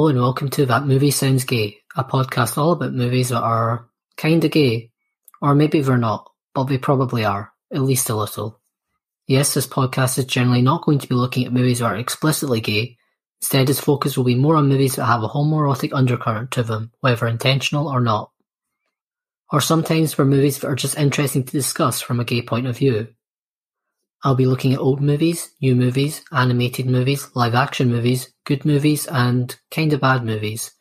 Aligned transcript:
Hello 0.00 0.08
and 0.08 0.18
welcome 0.18 0.48
to 0.48 0.64
That 0.64 0.86
Movie 0.86 1.10
Sounds 1.10 1.44
Gay, 1.44 1.76
a 1.94 2.02
podcast 2.02 2.56
all 2.56 2.72
about 2.72 2.94
movies 2.94 3.28
that 3.28 3.42
are 3.42 3.90
kinda 4.16 4.48
gay. 4.48 4.92
Or 5.42 5.54
maybe 5.54 5.82
they're 5.82 5.98
not, 5.98 6.30
but 6.54 6.64
they 6.64 6.78
probably 6.78 7.22
are, 7.22 7.52
at 7.70 7.82
least 7.82 8.08
a 8.08 8.16
little. 8.16 8.58
Yes, 9.26 9.52
this 9.52 9.66
podcast 9.66 10.16
is 10.16 10.24
generally 10.24 10.62
not 10.62 10.86
going 10.86 11.00
to 11.00 11.06
be 11.06 11.14
looking 11.14 11.44
at 11.44 11.52
movies 11.52 11.80
that 11.80 11.84
are 11.84 11.96
explicitly 11.98 12.62
gay. 12.62 12.96
Instead, 13.42 13.68
its 13.68 13.78
focus 13.78 14.16
will 14.16 14.24
be 14.24 14.34
more 14.34 14.56
on 14.56 14.70
movies 14.70 14.96
that 14.96 15.04
have 15.04 15.22
a 15.22 15.28
homoerotic 15.28 15.92
undercurrent 15.92 16.50
to 16.52 16.62
them, 16.62 16.92
whether 17.00 17.26
intentional 17.26 17.86
or 17.86 18.00
not. 18.00 18.30
Or 19.52 19.60
sometimes 19.60 20.14
for 20.14 20.24
movies 20.24 20.60
that 20.60 20.68
are 20.68 20.76
just 20.76 20.96
interesting 20.96 21.44
to 21.44 21.52
discuss 21.52 22.00
from 22.00 22.20
a 22.20 22.24
gay 22.24 22.40
point 22.40 22.66
of 22.66 22.78
view. 22.78 23.08
I'll 24.22 24.34
be 24.34 24.44
looking 24.44 24.74
at 24.74 24.80
old 24.80 25.00
movies, 25.00 25.50
new 25.62 25.74
movies, 25.74 26.22
animated 26.30 26.84
movies, 26.84 27.28
live 27.34 27.54
action 27.54 27.88
movies, 27.88 28.30
good 28.44 28.66
movies, 28.66 29.06
and 29.06 29.56
kinda 29.70 29.96
bad 29.96 30.26
movies. 30.26 30.72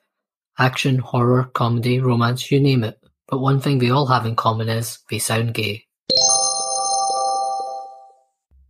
Action, 0.58 1.00
horror, 1.00 1.46
comedy, 1.46 2.00
romance, 2.00 2.52
you 2.52 2.60
name 2.60 2.84
it. 2.84 3.00
But 3.30 3.40
one 3.40 3.62
thing 3.62 3.80
they 3.80 3.92
all 3.92 4.08
have 4.08 4.26
in 4.26 4.36
common 4.36 4.68
is 4.68 5.00
they 5.10 5.20
sound 5.20 5.54
gay. 5.54 5.86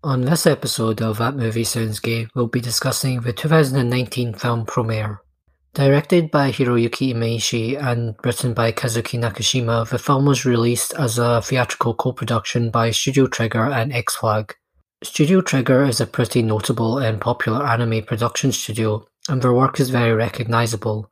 On 0.03 0.21
this 0.21 0.45
episode 0.45 1.01
of 1.01 1.17
That 1.17 1.35
Movie 1.35 1.63
Sounds 1.63 1.99
Gay, 1.99 2.27
we'll 2.35 2.47
be 2.47 2.61
discussing 2.61 3.21
the 3.21 3.33
2019 3.33 4.35
film 4.35 4.67
Promare. 4.67 5.17
Directed 5.75 6.31
by 6.31 6.51
Hiroyuki 6.51 7.13
Imaishi 7.13 7.79
and 7.79 8.15
written 8.23 8.55
by 8.55 8.71
Kazuki 8.71 9.19
Nakashima, 9.19 9.87
the 9.87 9.99
film 9.99 10.25
was 10.25 10.43
released 10.43 10.95
as 10.95 11.19
a 11.19 11.43
theatrical 11.43 11.93
co-production 11.93 12.71
by 12.71 12.89
Studio 12.89 13.27
Trigger 13.27 13.65
and 13.65 13.93
X-Flag. 13.93 14.55
Studio 15.03 15.41
Trigger 15.41 15.83
is 15.83 16.01
a 16.01 16.07
pretty 16.07 16.41
notable 16.41 16.97
and 16.97 17.21
popular 17.21 17.67
anime 17.67 18.03
production 18.03 18.51
studio, 18.51 19.07
and 19.29 19.43
their 19.43 19.53
work 19.53 19.79
is 19.79 19.91
very 19.91 20.11
recognizable. 20.11 21.11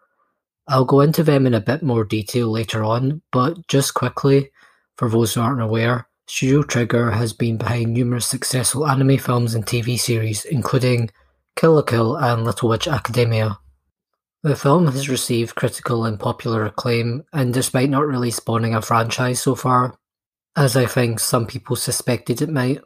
I'll 0.67 0.85
go 0.85 1.01
into 1.01 1.23
them 1.23 1.45
in 1.45 1.53
a 1.53 1.61
bit 1.61 1.83
more 1.83 2.03
detail 2.03 2.47
later 2.49 2.83
on, 2.83 3.21
but 3.31 3.67
just 3.67 3.93
quickly, 3.93 4.49
for 4.97 5.07
those 5.07 5.35
who 5.35 5.41
aren't 5.41 5.61
aware, 5.61 6.07
Studio 6.25 6.63
Trigger 6.63 7.11
has 7.11 7.31
been 7.31 7.57
behind 7.57 7.93
numerous 7.93 8.25
successful 8.25 8.87
anime 8.87 9.19
films 9.19 9.53
and 9.53 9.67
TV 9.67 9.99
series, 9.99 10.45
including 10.45 11.11
Kill 11.55 11.75
la 11.75 11.83
Kill 11.83 12.15
and 12.15 12.43
Little 12.43 12.69
Witch 12.69 12.87
Academia. 12.87 13.59
The 14.47 14.55
film 14.55 14.87
has 14.87 15.09
received 15.09 15.55
critical 15.55 16.05
and 16.05 16.17
popular 16.17 16.63
acclaim, 16.63 17.25
and 17.33 17.53
despite 17.53 17.89
not 17.89 18.07
really 18.07 18.31
spawning 18.31 18.73
a 18.73 18.81
franchise 18.81 19.41
so 19.41 19.55
far, 19.55 19.99
as 20.55 20.77
I 20.77 20.85
think 20.85 21.19
some 21.19 21.45
people 21.45 21.75
suspected 21.75 22.41
it 22.41 22.49
might, 22.49 22.79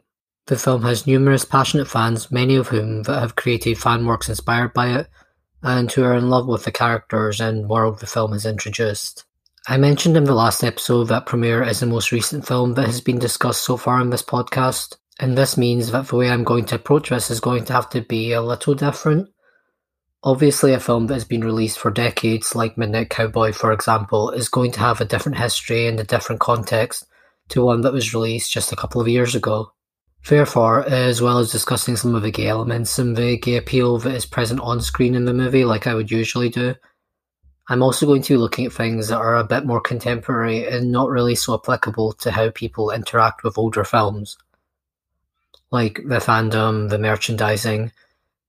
the 0.48 0.58
film 0.58 0.82
has 0.82 1.06
numerous 1.06 1.44
passionate 1.44 1.86
fans, 1.86 2.32
many 2.32 2.56
of 2.56 2.66
whom 2.66 3.04
that 3.04 3.20
have 3.20 3.36
created 3.36 3.78
fan 3.78 4.06
works 4.06 4.28
inspired 4.28 4.72
by 4.72 4.88
it, 4.88 5.08
and 5.62 5.92
who 5.92 6.02
are 6.02 6.16
in 6.16 6.30
love 6.30 6.48
with 6.48 6.64
the 6.64 6.72
characters 6.72 7.40
and 7.40 7.68
world 7.68 8.00
the 8.00 8.08
film 8.08 8.32
has 8.32 8.44
introduced. 8.44 9.24
I 9.68 9.76
mentioned 9.76 10.16
in 10.16 10.24
the 10.24 10.34
last 10.34 10.64
episode 10.64 11.04
that 11.04 11.26
Promare 11.26 11.64
is 11.64 11.78
the 11.78 11.86
most 11.86 12.10
recent 12.10 12.44
film 12.44 12.74
that 12.74 12.86
has 12.86 13.00
been 13.00 13.20
discussed 13.20 13.62
so 13.62 13.76
far 13.76 14.00
in 14.00 14.10
this 14.10 14.24
podcast, 14.24 14.96
and 15.20 15.38
this 15.38 15.56
means 15.56 15.92
that 15.92 16.08
the 16.08 16.16
way 16.16 16.28
I'm 16.28 16.42
going 16.42 16.64
to 16.64 16.74
approach 16.74 17.10
this 17.10 17.30
is 17.30 17.38
going 17.38 17.66
to 17.66 17.72
have 17.72 17.88
to 17.90 18.00
be 18.00 18.32
a 18.32 18.42
little 18.42 18.74
different. 18.74 19.28
Obviously, 20.24 20.72
a 20.72 20.78
film 20.78 21.08
that 21.08 21.14
has 21.14 21.24
been 21.24 21.44
released 21.44 21.78
for 21.78 21.90
decades, 21.90 22.54
like 22.54 22.78
Midnight 22.78 23.10
Cowboy 23.10 23.52
for 23.52 23.72
example, 23.72 24.30
is 24.30 24.48
going 24.48 24.70
to 24.72 24.80
have 24.80 25.00
a 25.00 25.04
different 25.04 25.38
history 25.38 25.88
and 25.88 25.98
a 25.98 26.04
different 26.04 26.40
context 26.40 27.06
to 27.48 27.64
one 27.64 27.80
that 27.80 27.92
was 27.92 28.14
released 28.14 28.52
just 28.52 28.70
a 28.70 28.76
couple 28.76 29.00
of 29.00 29.08
years 29.08 29.34
ago. 29.34 29.72
Therefore, 30.28 30.84
as 30.84 31.20
well 31.20 31.38
as 31.38 31.50
discussing 31.50 31.96
some 31.96 32.14
of 32.14 32.22
the 32.22 32.30
gay 32.30 32.46
elements 32.46 32.98
and 33.00 33.16
the 33.16 33.36
gay 33.36 33.56
appeal 33.56 33.98
that 33.98 34.14
is 34.14 34.24
present 34.24 34.60
on 34.60 34.80
screen 34.80 35.16
in 35.16 35.24
the 35.24 35.34
movie, 35.34 35.64
like 35.64 35.88
I 35.88 35.94
would 35.94 36.12
usually 36.12 36.48
do, 36.48 36.76
I'm 37.68 37.82
also 37.82 38.06
going 38.06 38.22
to 38.22 38.34
be 38.34 38.38
looking 38.38 38.66
at 38.66 38.72
things 38.72 39.08
that 39.08 39.18
are 39.18 39.36
a 39.36 39.44
bit 39.44 39.66
more 39.66 39.80
contemporary 39.80 40.66
and 40.68 40.92
not 40.92 41.08
really 41.08 41.34
so 41.34 41.54
applicable 41.54 42.12
to 42.14 42.30
how 42.30 42.50
people 42.50 42.90
interact 42.90 43.42
with 43.42 43.58
older 43.58 43.82
films. 43.82 44.36
Like 45.72 45.96
the 45.96 46.18
fandom, 46.18 46.90
the 46.90 46.98
merchandising, 46.98 47.90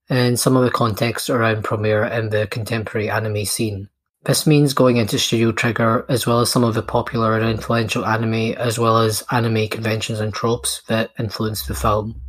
and 0.08 0.38
some 0.38 0.56
of 0.56 0.64
the 0.64 0.70
context 0.70 1.30
around 1.30 1.64
Promare 1.64 2.10
and 2.10 2.30
the 2.30 2.46
contemporary 2.46 3.10
anime 3.10 3.44
scene. 3.44 3.88
This 4.24 4.46
means 4.46 4.72
going 4.72 4.96
into 4.96 5.18
Studio 5.18 5.52
Trigger, 5.52 6.06
as 6.08 6.26
well 6.26 6.40
as 6.40 6.50
some 6.50 6.64
of 6.64 6.74
the 6.74 6.82
popular 6.82 7.36
and 7.36 7.46
influential 7.46 8.06
anime, 8.06 8.54
as 8.56 8.78
well 8.78 8.98
as 8.98 9.22
anime 9.30 9.68
conventions 9.68 10.18
and 10.18 10.32
tropes 10.32 10.82
that 10.88 11.10
influenced 11.18 11.68
the 11.68 11.74
film. 11.74 12.22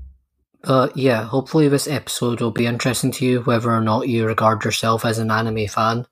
But 0.62 0.98
yeah, 0.98 1.24
hopefully 1.24 1.70
this 1.70 1.88
episode 1.88 2.42
will 2.42 2.52
be 2.52 2.66
interesting 2.66 3.12
to 3.12 3.26
you 3.26 3.42
whether 3.42 3.72
or 3.72 3.82
not 3.82 4.10
you 4.10 4.26
regard 4.26 4.66
yourself 4.66 5.06
as 5.06 5.20
an 5.20 5.32
anime 5.32 5.68
fan. 5.68 6.06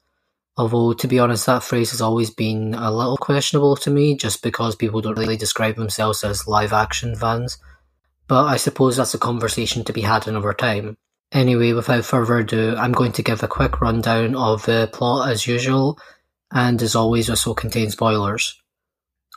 Although, 0.55 0.93
to 0.93 1.07
be 1.07 1.19
honest, 1.19 1.47
that 1.47 1.63
phrase 1.63 1.91
has 1.91 2.01
always 2.01 2.29
been 2.29 2.75
a 2.75 2.91
little 2.91 3.17
questionable 3.17 3.75
to 3.77 3.89
me, 3.89 4.15
just 4.15 4.43
because 4.43 4.75
people 4.75 5.01
don't 5.01 5.17
really 5.17 5.37
describe 5.37 5.75
themselves 5.75 6.23
as 6.23 6.47
live 6.47 6.71
action 6.71 7.15
fans. 7.15 7.57
But 8.27 8.45
I 8.45 8.57
suppose 8.57 8.95
that's 8.95 9.15
a 9.15 9.19
conversation 9.19 9.83
to 9.85 9.93
be 9.93 10.01
had 10.01 10.27
another 10.27 10.53
time. 10.53 10.95
Anyway, 11.33 11.73
without 11.73 12.05
further 12.05 12.37
ado, 12.37 12.75
I'm 12.77 12.91
going 12.91 13.11
to 13.13 13.23
give 13.23 13.41
a 13.41 13.47
quick 13.47 13.81
rundown 13.81 14.35
of 14.35 14.63
the 14.65 14.87
plot 14.93 15.29
as 15.29 15.47
usual, 15.47 15.97
and 16.51 16.79
as 16.79 16.95
always, 16.95 17.25
this 17.25 17.47
will 17.47 17.55
contain 17.55 17.89
spoilers. 17.89 18.61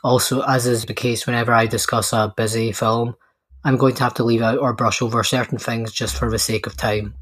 Also, 0.03 0.41
as 0.41 0.67
is 0.67 0.85
the 0.85 0.93
case 0.93 1.25
whenever 1.25 1.51
I 1.51 1.65
discuss 1.65 2.13
a 2.13 2.31
busy 2.37 2.71
film, 2.71 3.15
I'm 3.63 3.77
going 3.77 3.95
to 3.95 4.03
have 4.03 4.13
to 4.15 4.23
leave 4.23 4.43
out 4.43 4.59
or 4.59 4.73
brush 4.73 5.01
over 5.01 5.23
certain 5.23 5.57
things 5.57 5.91
just 5.91 6.15
for 6.15 6.29
the 6.29 6.37
sake 6.37 6.67
of 6.67 6.77
time. 6.77 7.15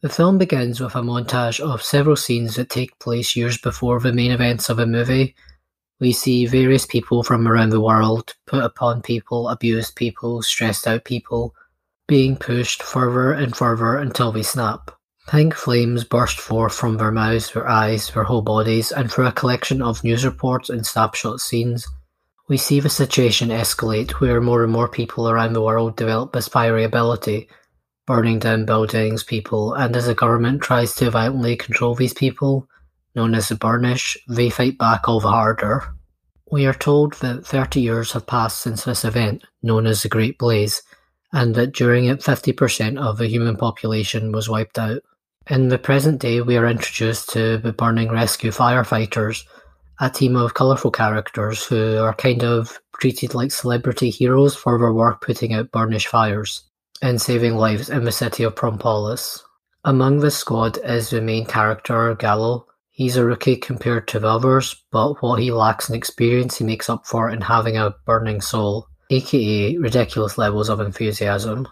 The 0.00 0.08
film 0.08 0.38
begins 0.38 0.80
with 0.80 0.94
a 0.94 1.00
montage 1.00 1.58
of 1.58 1.82
several 1.82 2.14
scenes 2.14 2.54
that 2.54 2.70
take 2.70 2.96
place 3.00 3.34
years 3.34 3.58
before 3.58 3.98
the 3.98 4.12
main 4.12 4.30
events 4.30 4.68
of 4.68 4.78
a 4.78 4.86
movie. 4.86 5.34
We 5.98 6.12
see 6.12 6.46
various 6.46 6.86
people 6.86 7.24
from 7.24 7.48
around 7.48 7.70
the 7.70 7.80
world, 7.80 8.34
put 8.46 8.62
upon 8.62 9.02
people, 9.02 9.48
abused 9.48 9.96
people, 9.96 10.40
stressed 10.42 10.86
out 10.86 11.04
people, 11.04 11.54
being 12.06 12.36
pushed 12.36 12.82
further 12.82 13.32
and 13.32 13.56
further 13.56 13.96
until 13.96 14.32
they 14.32 14.42
snap. 14.42 14.90
Pink 15.28 15.54
flames 15.54 16.04
burst 16.04 16.38
forth 16.38 16.74
from 16.74 16.98
their 16.98 17.10
mouths, 17.10 17.52
their 17.52 17.66
eyes, 17.66 18.10
their 18.10 18.24
whole 18.24 18.42
bodies, 18.42 18.92
and 18.92 19.10
through 19.10 19.26
a 19.26 19.32
collection 19.32 19.80
of 19.80 20.04
news 20.04 20.24
reports 20.24 20.68
and 20.68 20.86
snapshot 20.86 21.40
scenes, 21.40 21.86
we 22.46 22.58
see 22.58 22.78
the 22.78 22.90
situation 22.90 23.48
escalate 23.48 24.10
where 24.12 24.40
more 24.40 24.62
and 24.62 24.72
more 24.72 24.88
people 24.88 25.28
around 25.28 25.54
the 25.54 25.62
world 25.62 25.96
develop 25.96 26.32
this 26.32 26.48
fiery 26.48 26.84
ability, 26.84 27.48
burning 28.06 28.38
down 28.38 28.66
buildings, 28.66 29.24
people, 29.24 29.72
and 29.72 29.96
as 29.96 30.06
the 30.06 30.14
government 30.14 30.62
tries 30.62 30.94
to 30.96 31.10
violently 31.10 31.56
control 31.56 31.94
these 31.94 32.12
people, 32.12 32.68
known 33.14 33.34
as 33.34 33.48
the 33.48 33.54
Burnish, 33.54 34.18
they 34.28 34.50
fight 34.50 34.76
back 34.76 35.08
all 35.08 35.20
the 35.20 35.28
harder. 35.28 35.84
We 36.50 36.66
are 36.66 36.74
told 36.74 37.14
that 37.14 37.46
30 37.46 37.80
years 37.80 38.12
have 38.12 38.26
passed 38.26 38.60
since 38.60 38.84
this 38.84 39.06
event, 39.06 39.44
known 39.62 39.86
as 39.86 40.02
the 40.02 40.10
Great 40.10 40.36
Blaze, 40.36 40.82
and 41.34 41.56
that 41.56 41.72
during 41.72 42.04
it 42.04 42.20
50% 42.20 42.96
of 42.96 43.18
the 43.18 43.26
human 43.26 43.56
population 43.56 44.30
was 44.30 44.48
wiped 44.48 44.78
out. 44.78 45.02
In 45.50 45.68
the 45.68 45.78
present 45.78 46.20
day, 46.20 46.40
we 46.40 46.56
are 46.56 46.66
introduced 46.66 47.28
to 47.30 47.58
the 47.58 47.72
Burning 47.72 48.10
Rescue 48.10 48.52
firefighters, 48.52 49.44
a 50.00 50.08
team 50.08 50.36
of 50.36 50.54
colourful 50.54 50.92
characters 50.92 51.66
who 51.66 51.98
are 51.98 52.14
kind 52.14 52.44
of 52.44 52.78
treated 53.00 53.34
like 53.34 53.50
celebrity 53.50 54.10
heroes 54.10 54.54
for 54.54 54.78
their 54.78 54.92
work 54.92 55.22
putting 55.22 55.52
out 55.52 55.72
burnish 55.72 56.06
fires 56.06 56.62
and 57.02 57.20
saving 57.20 57.56
lives 57.56 57.90
in 57.90 58.04
the 58.04 58.12
city 58.12 58.44
of 58.44 58.54
Prompolis. 58.54 59.42
Among 59.82 60.20
this 60.20 60.36
squad 60.36 60.78
is 60.84 61.10
the 61.10 61.20
main 61.20 61.46
character, 61.46 62.14
Gallo. 62.14 62.66
He's 62.90 63.16
a 63.16 63.24
rookie 63.24 63.56
compared 63.56 64.06
to 64.08 64.20
the 64.20 64.28
others, 64.28 64.76
but 64.92 65.20
what 65.20 65.40
he 65.40 65.50
lacks 65.50 65.88
in 65.88 65.96
experience 65.96 66.58
he 66.58 66.64
makes 66.64 66.88
up 66.88 67.06
for 67.06 67.28
in 67.28 67.40
having 67.40 67.76
a 67.76 67.96
burning 68.06 68.40
soul 68.40 68.86
aka 69.10 69.76
ridiculous 69.78 70.38
levels 70.38 70.68
of 70.68 70.80
enthusiasm. 70.80 71.68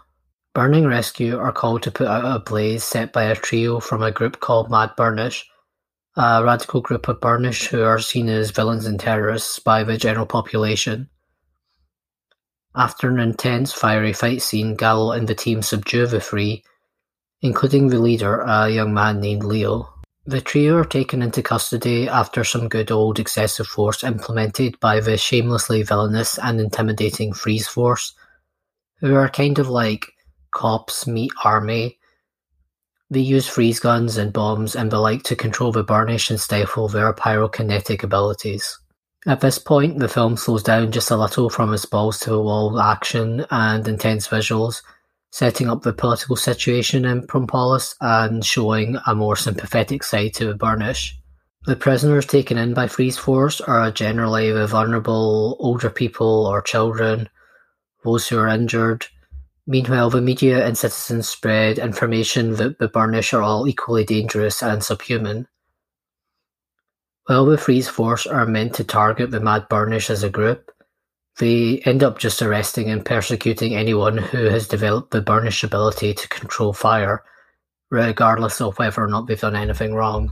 Burning 0.53 0.85
Rescue 0.85 1.37
are 1.37 1.51
called 1.51 1.81
to 1.83 1.91
put 1.91 2.07
out 2.07 2.23
a 2.25 2.39
blaze 2.39 2.83
set 2.83 3.11
by 3.11 3.23
a 3.23 3.35
trio 3.35 3.79
from 3.79 4.03
a 4.03 4.11
group 4.11 4.39
called 4.39 4.69
Mad 4.69 4.91
Burnish, 4.95 5.49
a 6.15 6.43
radical 6.43 6.81
group 6.81 7.07
of 7.07 7.19
Burnish 7.19 7.67
who 7.67 7.83
are 7.83 7.99
seen 7.99 8.29
as 8.29 8.51
villains 8.51 8.85
and 8.85 8.99
terrorists 8.99 9.59
by 9.59 9.83
the 9.83 9.97
general 9.97 10.27
population. 10.27 11.09
After 12.75 13.09
an 13.09 13.19
intense 13.19 13.71
fiery 13.71 14.13
fight 14.13 14.41
scene, 14.41 14.75
Gallo 14.75 15.11
and 15.11 15.27
the 15.27 15.35
team 15.35 15.61
subdue 15.61 16.07
the 16.07 16.19
three, 16.19 16.63
including 17.41 17.87
the 17.87 17.99
leader, 17.99 18.41
a 18.41 18.69
young 18.69 18.93
man 18.93 19.19
named 19.19 19.43
Leo. 19.43 19.92
The 20.25 20.39
trio 20.39 20.77
are 20.77 20.85
taken 20.85 21.21
into 21.21 21.43
custody 21.43 22.07
after 22.07 22.45
some 22.45 22.69
good 22.69 22.91
old 22.91 23.19
excessive 23.19 23.67
force 23.67 24.05
implemented 24.05 24.79
by 24.79 25.01
the 25.01 25.17
shamelessly 25.17 25.83
villainous 25.83 26.37
and 26.37 26.61
intimidating 26.61 27.33
Freeze 27.33 27.67
Force, 27.67 28.13
who 28.99 29.15
are 29.15 29.27
kind 29.27 29.59
of 29.59 29.67
like 29.67 30.13
cops 30.51 31.05
meet 31.05 31.31
army. 31.43 31.99
They 33.09 33.19
use 33.19 33.49
freeze 33.49 33.81
guns 33.81 34.15
and 34.15 34.31
bombs 34.31 34.77
and 34.77 34.89
the 34.89 34.99
like 34.99 35.23
to 35.23 35.35
control 35.35 35.73
the 35.73 35.83
burnish 35.83 36.29
and 36.29 36.39
stifle 36.39 36.87
their 36.87 37.11
pyrokinetic 37.13 38.01
abilities. 38.01 38.79
At 39.25 39.41
this 39.41 39.59
point, 39.59 39.99
the 39.99 40.07
film 40.07 40.37
slows 40.37 40.63
down 40.63 40.93
just 40.93 41.11
a 41.11 41.17
little 41.17 41.49
from 41.49 41.73
its 41.73 41.85
balls 41.85 42.19
to 42.19 42.29
the 42.29 42.41
wall 42.41 42.79
action 42.79 43.45
and 43.51 43.85
intense 43.85 44.29
visuals, 44.29 44.83
setting 45.33 45.67
up 45.67 45.81
the 45.81 45.91
political 45.91 46.35
situation 46.35 47.05
in 47.05 47.25
Prompolis 47.25 47.95
and 48.01 48.45
showing 48.45 48.97
a 49.07 49.15
more 49.15 49.35
sympathetic 49.35 50.03
side 50.03 50.31
to 50.35 50.45
the 50.45 50.53
Burnish. 50.53 51.19
The 51.65 51.75
prisoners 51.75 52.27
taken 52.27 52.59
in 52.59 52.75
by 52.75 52.87
Freeze 52.87 53.17
Force 53.17 53.59
are 53.59 53.89
generally 53.89 54.51
the 54.51 54.67
vulnerable 54.67 55.57
older 55.59 55.89
people 55.89 56.45
or 56.45 56.61
children, 56.61 57.29
those 58.03 58.27
who 58.27 58.37
are 58.37 58.47
injured. 58.47 59.07
Meanwhile, 59.65 60.11
the 60.11 60.21
media 60.21 60.63
and 60.67 60.77
citizens 60.77 61.29
spread 61.29 61.79
information 61.79 62.53
that 62.57 62.77
the 62.77 62.87
Burnish 62.87 63.33
are 63.33 63.41
all 63.41 63.67
equally 63.67 64.03
dangerous 64.03 64.61
and 64.61 64.83
subhuman. 64.83 65.47
While 67.25 67.47
the 67.47 67.57
Freeze 67.57 67.87
Force 67.87 68.27
are 68.27 68.45
meant 68.45 68.75
to 68.75 68.83
target 68.83 69.31
the 69.31 69.39
Mad 69.39 69.67
Burnish 69.67 70.11
as 70.11 70.21
a 70.21 70.29
group, 70.29 70.69
they 71.39 71.79
end 71.85 72.03
up 72.03 72.19
just 72.19 72.41
arresting 72.41 72.89
and 72.89 73.05
persecuting 73.05 73.75
anyone 73.75 74.17
who 74.17 74.45
has 74.45 74.67
developed 74.67 75.11
the 75.11 75.21
Burnish 75.21 75.63
ability 75.63 76.13
to 76.13 76.27
control 76.27 76.73
fire, 76.73 77.23
regardless 77.89 78.61
of 78.61 78.77
whether 78.77 79.03
or 79.03 79.07
not 79.07 79.27
they've 79.27 79.39
done 79.39 79.55
anything 79.55 79.93
wrong. 79.93 80.31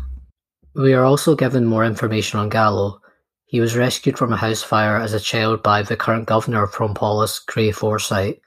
We 0.75 0.93
are 0.93 1.03
also 1.03 1.35
given 1.35 1.65
more 1.65 1.83
information 1.83 2.39
on 2.39 2.49
Gallo. 2.49 3.01
He 3.45 3.59
was 3.59 3.75
rescued 3.75 4.17
from 4.17 4.31
a 4.31 4.37
house 4.37 4.63
fire 4.63 4.95
as 4.95 5.13
a 5.13 5.19
child 5.19 5.63
by 5.63 5.81
the 5.81 5.97
current 5.97 6.27
governor 6.27 6.63
of 6.63 6.71
Prompolis, 6.71 7.39
Cray 7.45 7.71
Forsyth. 7.71 8.39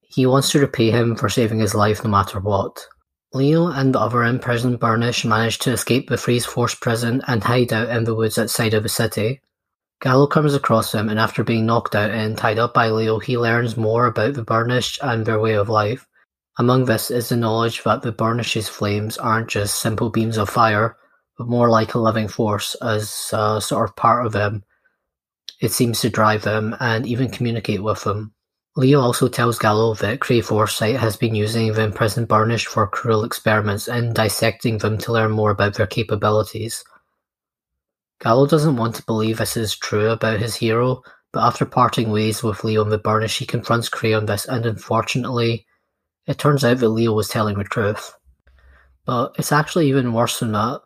He 0.00 0.26
wants 0.26 0.50
to 0.52 0.60
repay 0.60 0.90
him 0.90 1.14
for 1.14 1.28
saving 1.28 1.58
his 1.58 1.74
life 1.74 2.02
no 2.02 2.10
matter 2.10 2.40
what. 2.40 2.86
Leo 3.34 3.68
and 3.68 3.94
the 3.94 4.00
other 4.00 4.24
imprisoned 4.24 4.80
Burnish 4.80 5.24
manage 5.24 5.58
to 5.58 5.72
escape 5.72 6.08
the 6.08 6.16
Freeze 6.16 6.46
Force 6.46 6.74
prison 6.74 7.22
and 7.28 7.44
hide 7.44 7.72
out 7.72 7.90
in 7.90 8.04
the 8.04 8.14
woods 8.14 8.38
outside 8.38 8.72
of 8.72 8.82
the 8.82 8.88
city. 8.88 9.42
Gallo 10.00 10.26
comes 10.26 10.54
across 10.54 10.92
him 10.92 11.08
and 11.08 11.18
after 11.18 11.42
being 11.42 11.64
knocked 11.64 11.94
out 11.94 12.10
and 12.10 12.36
tied 12.36 12.58
up 12.58 12.74
by 12.74 12.90
Leo 12.90 13.18
he 13.18 13.38
learns 13.38 13.76
more 13.76 14.06
about 14.06 14.34
the 14.34 14.42
Burnish 14.42 14.98
and 15.02 15.24
their 15.24 15.40
way 15.40 15.54
of 15.54 15.68
life. 15.68 16.06
Among 16.58 16.84
this 16.84 17.10
is 17.10 17.28
the 17.28 17.36
knowledge 17.36 17.82
that 17.84 18.02
the 18.02 18.12
Burnish's 18.12 18.68
flames 18.68 19.16
aren't 19.18 19.48
just 19.48 19.80
simple 19.80 20.10
beams 20.10 20.36
of 20.36 20.48
fire, 20.48 20.96
but 21.38 21.48
more 21.48 21.70
like 21.70 21.94
a 21.94 21.98
living 21.98 22.28
force 22.28 22.74
as 22.82 23.30
a 23.32 23.60
sort 23.60 23.88
of 23.88 23.96
part 23.96 24.24
of 24.26 24.32
them. 24.32 24.64
It 25.60 25.72
seems 25.72 26.00
to 26.00 26.10
drive 26.10 26.42
them 26.42 26.76
and 26.80 27.06
even 27.06 27.30
communicate 27.30 27.82
with 27.82 28.04
them. 28.04 28.32
Leo 28.76 29.00
also 29.00 29.26
tells 29.28 29.58
Gallo 29.58 29.94
that 29.94 30.20
Cray 30.20 30.42
Forsyth 30.42 30.96
has 30.96 31.16
been 31.16 31.34
using 31.34 31.72
the 31.72 31.82
imprisoned 31.82 32.28
Burnish 32.28 32.66
for 32.66 32.86
cruel 32.86 33.24
experiments 33.24 33.88
and 33.88 34.14
dissecting 34.14 34.76
them 34.76 34.98
to 34.98 35.12
learn 35.12 35.30
more 35.30 35.50
about 35.50 35.74
their 35.74 35.86
capabilities. 35.86 36.84
Gallo 38.20 38.46
doesn't 38.46 38.76
want 38.76 38.94
to 38.96 39.04
believe 39.04 39.38
this 39.38 39.56
is 39.56 39.76
true 39.76 40.10
about 40.10 40.40
his 40.40 40.54
hero, 40.54 41.02
but 41.32 41.44
after 41.44 41.64
parting 41.64 42.10
ways 42.10 42.42
with 42.42 42.64
Leo 42.64 42.82
and 42.82 42.92
the 42.92 42.98
Burnish 42.98 43.38
he 43.38 43.46
confronts 43.46 43.88
Cray 43.88 44.14
on 44.14 44.26
this 44.26 44.46
and 44.46 44.64
unfortunately, 44.64 45.66
it 46.26 46.38
turns 46.38 46.64
out 46.64 46.78
that 46.78 46.88
Leo 46.88 47.12
was 47.12 47.28
telling 47.28 47.58
the 47.58 47.64
truth. 47.64 48.14
But 49.04 49.36
it's 49.38 49.52
actually 49.52 49.88
even 49.88 50.12
worse 50.12 50.40
than 50.40 50.52
that. 50.52 50.80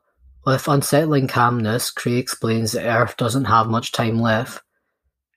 With 0.44 0.68
unsettling 0.68 1.28
calmness, 1.28 1.90
Cray 1.90 2.16
explains 2.16 2.72
that 2.72 2.86
Earth 2.86 3.16
doesn't 3.16 3.44
have 3.44 3.68
much 3.68 3.92
time 3.92 4.20
left 4.20 4.62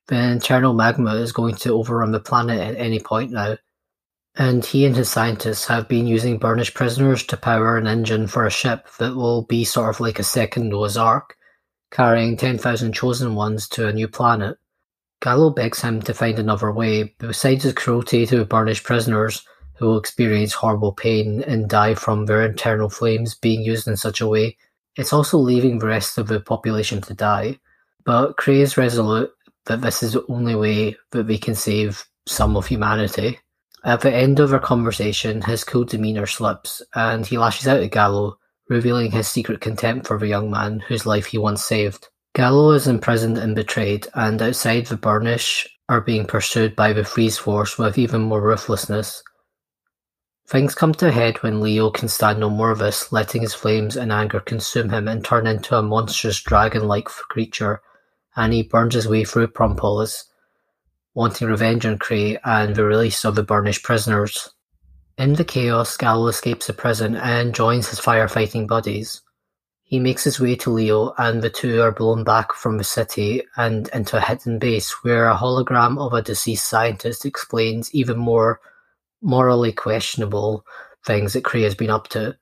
the 0.07 0.15
internal 0.15 0.73
magma 0.73 1.15
is 1.15 1.31
going 1.31 1.55
to 1.55 1.73
overrun 1.73 2.11
the 2.11 2.19
planet 2.19 2.59
at 2.59 2.75
any 2.75 2.99
point 2.99 3.31
now, 3.31 3.57
and 4.35 4.65
he 4.65 4.85
and 4.85 4.95
his 4.95 5.09
scientists 5.09 5.65
have 5.67 5.87
been 5.87 6.07
using 6.07 6.37
Burnish 6.37 6.73
prisoners 6.73 7.23
to 7.23 7.37
power 7.37 7.77
an 7.77 7.87
engine 7.87 8.27
for 8.27 8.45
a 8.45 8.51
ship 8.51 8.87
that 8.99 9.15
will 9.15 9.43
be 9.43 9.63
sort 9.63 9.89
of 9.89 10.01
like 10.01 10.19
a 10.19 10.23
second 10.23 10.69
Noah's 10.69 10.97
Ark, 10.97 11.37
carrying 11.93 12.35
10,000 12.35 12.91
chosen 12.91 13.35
ones 13.35 13.69
to 13.69 13.87
a 13.87 13.93
new 13.93 14.07
planet. 14.07 14.57
Gallo 15.21 15.51
begs 15.51 15.79
him 15.79 16.01
to 16.01 16.13
find 16.13 16.39
another 16.39 16.71
way, 16.71 17.13
besides 17.19 17.63
his 17.63 17.73
cruelty 17.73 18.25
to 18.25 18.43
Burnish 18.43 18.83
prisoners, 18.83 19.45
who 19.75 19.85
will 19.85 19.99
experience 19.99 20.53
horrible 20.53 20.91
pain 20.91 21.43
and 21.43 21.69
die 21.69 21.93
from 21.93 22.25
their 22.25 22.45
internal 22.45 22.89
flames 22.89 23.35
being 23.35 23.61
used 23.61 23.87
in 23.87 23.95
such 23.95 24.21
a 24.21 24.27
way, 24.27 24.57
it's 24.95 25.13
also 25.13 25.37
leaving 25.37 25.77
the 25.77 25.87
rest 25.87 26.17
of 26.17 26.27
the 26.27 26.39
population 26.39 26.99
to 27.01 27.13
die. 27.13 27.59
But 28.05 28.37
Cray 28.37 28.61
is 28.61 28.75
resolute 28.75 29.31
that 29.65 29.81
this 29.81 30.01
is 30.01 30.13
the 30.13 30.25
only 30.29 30.55
way 30.55 30.97
that 31.11 31.27
they 31.27 31.37
can 31.37 31.55
save 31.55 32.05
some 32.27 32.57
of 32.57 32.65
humanity. 32.65 33.39
At 33.85 34.01
the 34.01 34.13
end 34.13 34.39
of 34.39 34.49
their 34.49 34.59
conversation, 34.59 35.41
his 35.41 35.63
cool 35.63 35.83
demeanour 35.83 36.25
slips, 36.25 36.81
and 36.95 37.25
he 37.25 37.37
lashes 37.37 37.67
out 37.67 37.81
at 37.81 37.91
Gallo, 37.91 38.37
revealing 38.73 39.11
his 39.11 39.29
secret 39.29 39.61
contempt 39.61 40.07
for 40.07 40.17
the 40.17 40.27
young 40.27 40.51
man 40.51 40.81
whose 40.81 41.05
life 41.05 41.27
he 41.27 41.37
once 41.37 41.63
saved. 41.63 42.09
Gallo 42.35 42.71
is 42.71 42.87
imprisoned 42.87 43.37
and 43.37 43.55
betrayed, 43.55 44.07
and 44.15 44.41
outside 44.41 44.87
the 44.87 44.97
Burnish 44.97 45.69
are 45.87 46.01
being 46.01 46.25
pursued 46.25 46.75
by 46.75 46.91
the 46.91 47.05
Freeze 47.05 47.37
Force 47.37 47.77
with 47.77 47.97
even 47.97 48.21
more 48.21 48.41
ruthlessness. 48.41 49.23
Things 50.47 50.75
come 50.75 50.93
to 50.95 51.07
a 51.07 51.11
head 51.11 51.37
when 51.37 51.61
Leo 51.61 51.89
can 51.89 52.09
stand 52.09 52.39
no 52.39 52.49
more 52.49 52.71
of 52.71 52.79
this, 52.79 53.13
letting 53.13 53.43
his 53.43 53.53
flames 53.53 53.95
and 53.95 54.11
anger 54.11 54.41
consume 54.41 54.89
him 54.89 55.07
and 55.07 55.23
turn 55.23 55.47
into 55.47 55.77
a 55.77 55.81
monstrous 55.83 56.41
dragon-like 56.41 57.05
creature 57.05 57.81
and 58.35 58.53
he 58.53 58.63
burns 58.63 58.95
his 58.95 59.07
way 59.07 59.23
through 59.23 59.47
Prompolis, 59.47 60.25
wanting 61.13 61.47
revenge 61.47 61.85
on 61.85 61.99
Cray 61.99 62.37
and 62.43 62.75
the 62.75 62.83
release 62.83 63.23
of 63.23 63.35
the 63.35 63.43
Burnish 63.43 63.83
prisoners. 63.83 64.52
In 65.17 65.33
the 65.33 65.45
chaos, 65.45 65.95
Gallo 65.95 66.27
escapes 66.27 66.67
the 66.67 66.73
prison 66.73 67.15
and 67.15 67.53
joins 67.53 67.87
his 67.87 67.99
firefighting 67.99 68.67
buddies. 68.67 69.21
He 69.83 69.99
makes 69.99 70.23
his 70.23 70.39
way 70.39 70.55
to 70.55 70.71
Leo, 70.71 71.13
and 71.19 71.43
the 71.43 71.51
two 71.51 71.81
are 71.81 71.91
blown 71.91 72.23
back 72.23 72.51
from 72.53 72.77
the 72.77 72.83
city 72.83 73.43
and 73.55 73.87
into 73.89 74.17
a 74.17 74.21
hidden 74.21 74.57
base 74.57 74.91
where 75.03 75.29
a 75.29 75.35
hologram 75.35 75.99
of 75.99 76.13
a 76.13 76.23
deceased 76.23 76.67
scientist 76.67 77.25
explains 77.25 77.93
even 77.93 78.17
more 78.17 78.59
morally 79.21 79.71
questionable 79.71 80.65
things 81.05 81.33
that 81.33 81.43
Cray 81.43 81.61
has 81.61 81.75
been 81.75 81.91
up 81.91 82.07
to, 82.09 82.35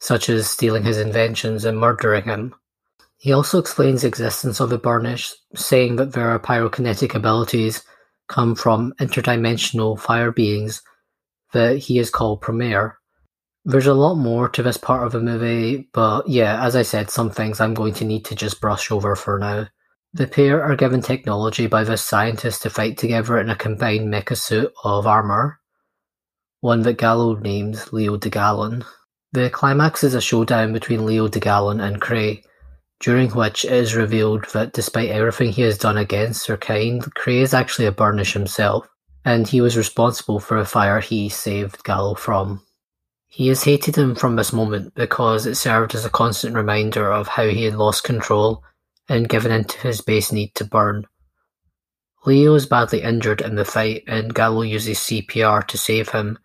such 0.00 0.28
as 0.28 0.50
stealing 0.50 0.82
his 0.82 0.98
inventions 0.98 1.64
and 1.64 1.78
murdering 1.78 2.24
him. 2.24 2.52
He 3.16 3.32
also 3.32 3.58
explains 3.60 4.02
the 4.02 4.08
existence 4.08 4.58
of 4.58 4.70
the 4.70 4.78
Burnish, 4.78 5.34
saying 5.54 5.96
that 5.96 6.14
their 6.14 6.36
pyrokinetic 6.40 7.14
abilities 7.14 7.84
come 8.26 8.56
from 8.56 8.92
interdimensional 8.98 9.98
fire 10.00 10.32
beings 10.32 10.82
that 11.52 11.78
he 11.78 11.98
is 11.98 12.10
called 12.10 12.40
Promare. 12.40 12.94
There's 13.64 13.86
a 13.86 13.94
lot 13.94 14.14
more 14.14 14.48
to 14.48 14.62
this 14.62 14.78
part 14.78 15.04
of 15.04 15.12
the 15.12 15.20
movie, 15.20 15.88
but 15.92 16.28
yeah, 16.28 16.64
as 16.64 16.74
I 16.74 16.82
said, 16.82 17.10
some 17.10 17.30
things 17.30 17.60
I'm 17.60 17.74
going 17.74 17.94
to 17.94 18.04
need 18.04 18.24
to 18.26 18.34
just 18.34 18.60
brush 18.60 18.90
over 18.90 19.14
for 19.14 19.38
now. 19.38 19.66
The 20.12 20.26
pair 20.26 20.62
are 20.62 20.74
given 20.74 21.02
technology 21.02 21.66
by 21.66 21.84
this 21.84 22.02
scientist 22.02 22.62
to 22.62 22.70
fight 22.70 22.98
together 22.98 23.38
in 23.38 23.48
a 23.48 23.54
combined 23.54 24.12
mecha 24.12 24.36
suit 24.36 24.72
of 24.82 25.06
armour, 25.06 25.60
one 26.60 26.82
that 26.82 26.98
Gallo 26.98 27.36
names 27.36 27.92
Leo 27.92 28.16
DeGallon. 28.16 28.84
The 29.32 29.50
climax 29.50 30.02
is 30.02 30.14
a 30.14 30.20
showdown 30.20 30.72
between 30.72 31.06
Leo 31.06 31.28
DeGallon 31.28 31.80
and 31.80 32.00
Cray, 32.00 32.42
during 32.98 33.30
which 33.30 33.64
it 33.64 33.72
is 33.72 33.94
revealed 33.94 34.46
that 34.52 34.72
despite 34.72 35.10
everything 35.10 35.52
he 35.52 35.62
has 35.62 35.78
done 35.78 35.96
against 35.96 36.46
their 36.46 36.56
kind, 36.56 37.14
Cray 37.14 37.38
is 37.38 37.54
actually 37.54 37.86
a 37.86 37.92
Burnish 37.92 38.32
himself, 38.32 38.88
and 39.24 39.48
he 39.48 39.60
was 39.60 39.76
responsible 39.76 40.40
for 40.40 40.56
a 40.58 40.64
fire 40.64 41.00
he 41.00 41.28
saved 41.28 41.84
Gallo 41.84 42.14
from. 42.14 42.62
He 43.26 43.48
has 43.48 43.64
hated 43.64 43.96
him 43.96 44.14
from 44.14 44.36
this 44.36 44.52
moment 44.52 44.94
because 44.94 45.46
it 45.46 45.54
served 45.54 45.94
as 45.94 46.04
a 46.04 46.10
constant 46.10 46.56
reminder 46.56 47.12
of 47.12 47.28
how 47.28 47.46
he 47.46 47.64
had 47.64 47.74
lost 47.76 48.02
control 48.02 48.64
and 49.08 49.28
given 49.28 49.52
in 49.52 49.64
to 49.64 49.78
his 49.78 50.00
base 50.00 50.32
need 50.32 50.54
to 50.56 50.64
burn. 50.64 51.06
Leo 52.26 52.54
is 52.54 52.66
badly 52.66 53.02
injured 53.02 53.40
in 53.40 53.54
the 53.54 53.64
fight 53.64 54.04
and 54.06 54.34
Gallo 54.34 54.62
uses 54.62 54.98
CPR 54.98 55.66
to 55.66 55.78
save 55.78 56.10
him, 56.10 56.38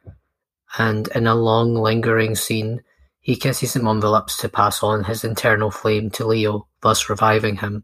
and 0.77 1.07
in 1.09 1.27
a 1.27 1.35
long 1.35 1.75
lingering 1.75 2.35
scene, 2.35 2.81
he 3.19 3.35
kisses 3.35 3.75
him 3.75 3.87
on 3.87 3.99
the 3.99 4.11
lips 4.11 4.37
to 4.37 4.49
pass 4.49 4.83
on 4.83 5.05
his 5.05 5.23
internal 5.23 5.71
flame 5.71 6.09
to 6.11 6.25
Leo, 6.25 6.67
thus 6.81 7.09
reviving 7.09 7.57
him. 7.57 7.83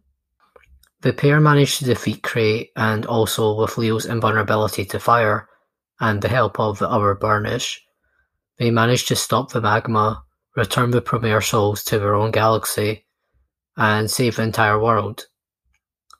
The 1.02 1.14
pair 1.14 1.40
manage 1.40 1.80
to 1.80 1.86
defeat 1.86 2.22
Cray 2.22 2.72
and 2.76 3.08
also 3.08 3.56
with 3.56 3.78
Leo's 3.78 4.06
invulnerability 4.06 4.86
to 4.86 5.00
fire 5.00 5.50
and 6.00 6.22
the 6.22 6.28
help 6.28 6.60
of 6.60 6.78
the 6.78 6.90
other 6.90 7.16
Burnish, 7.16 7.84
they 8.60 8.70
manage 8.70 9.06
to 9.08 9.16
stop 9.16 9.52
the 9.52 9.62
magma, 9.62 10.24
return 10.56 10.92
the 10.92 11.02
Promare 11.02 11.44
souls 11.44 11.84
to 11.86 11.98
their 11.98 12.14
own 12.14 12.30
galaxy, 12.30 13.08
and 13.76 14.12
save 14.12 14.36
the 14.36 14.44
entire 14.44 14.80
world. 14.80 15.26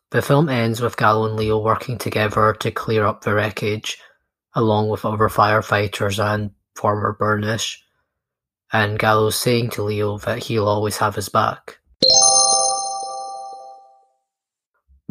The 0.10 0.24
film 0.24 0.50
ends 0.50 0.82
with 0.82 0.98
Gallo 0.98 1.28
and 1.28 1.36
Leo 1.36 1.60
working 1.60 2.00
together 2.00 2.54
to 2.60 2.72
clear 2.72 3.06
up 3.06 3.22
the 3.22 3.36
wreckage, 3.36 4.00
along 4.56 4.90
with 4.90 5.06
other 5.06 5.30
firefighters 5.30 6.18
and 6.18 6.52
former 6.76 7.14
Burnish, 7.14 7.84
and 8.74 8.98
Gallo 8.98 9.30
saying 9.30 9.70
to 9.72 9.84
Leo 9.84 10.18
that 10.20 10.46
he'll 10.46 10.68
always 10.68 10.98
have 10.98 11.16
his 11.16 11.30
back. 11.30 11.81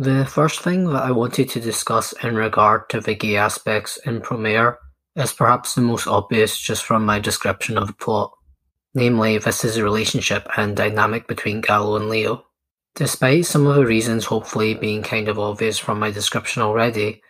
The 0.01 0.25
first 0.25 0.63
thing 0.63 0.87
that 0.87 1.03
I 1.03 1.11
wanted 1.11 1.51
to 1.51 1.61
discuss 1.61 2.15
in 2.25 2.35
regard 2.35 2.89
to 2.89 3.03
the 3.03 3.15
gay 3.15 3.37
aspects 3.37 3.99
in 4.07 4.23
Promare 4.23 4.79
is 5.15 5.35
perhaps 5.35 5.75
the 5.75 5.83
most 5.83 6.07
obvious 6.07 6.59
just 6.59 6.85
from 6.85 7.05
my 7.05 7.19
description 7.19 7.77
of 7.77 7.87
the 7.87 7.93
plot. 7.93 8.33
Namely, 8.95 9.37
this 9.37 9.63
is 9.63 9.77
a 9.77 9.85
relationship 9.85 10.49
and 10.57 10.75
dynamic 10.75 11.29
between 11.29 11.61
Gallo 11.61 11.97
and 11.97 12.09
Leo. 12.09 12.47
Despite 12.95 13.45
some 13.45 13.67
of 13.67 13.77
the 13.77 13.85
reasons 13.85 14.25
hopefully 14.25 14.73
being 14.73 15.03
kind 15.03 15.29
of 15.29 15.39
obvious 15.39 15.77
from 15.79 15.99
my 15.99 16.11
description 16.11 16.63
already, 16.63 17.21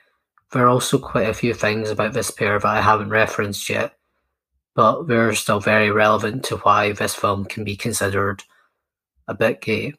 There 0.53 0.65
are 0.65 0.69
also 0.69 0.99
quite 0.99 1.29
a 1.29 1.35
few 1.35 1.55
things 1.55 1.91
about 1.91 2.13
this 2.13 2.31
pair 2.31 2.59
that 2.59 2.67
I 2.67 2.81
haven't 2.81 3.11
referenced 3.11 3.69
yet, 3.69 3.95
but 4.75 5.07
they're 5.07 5.35
still 5.35 5.61
very 5.61 5.91
relevant 5.91 6.45
to 6.47 6.57
why 6.59 6.93
this 6.93 7.15
film 7.15 7.45
can 7.45 7.63
be 7.63 7.77
considered 7.77 8.43
a 9.29 9.35
bit 9.35 9.61
gay. 9.61 9.95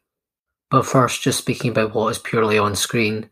But 0.71 0.85
first, 0.85 1.21
just 1.21 1.37
speaking 1.37 1.69
about 1.71 1.93
what 1.93 2.07
is 2.07 2.17
purely 2.17 2.57
on 2.57 2.75
screen, 2.75 3.29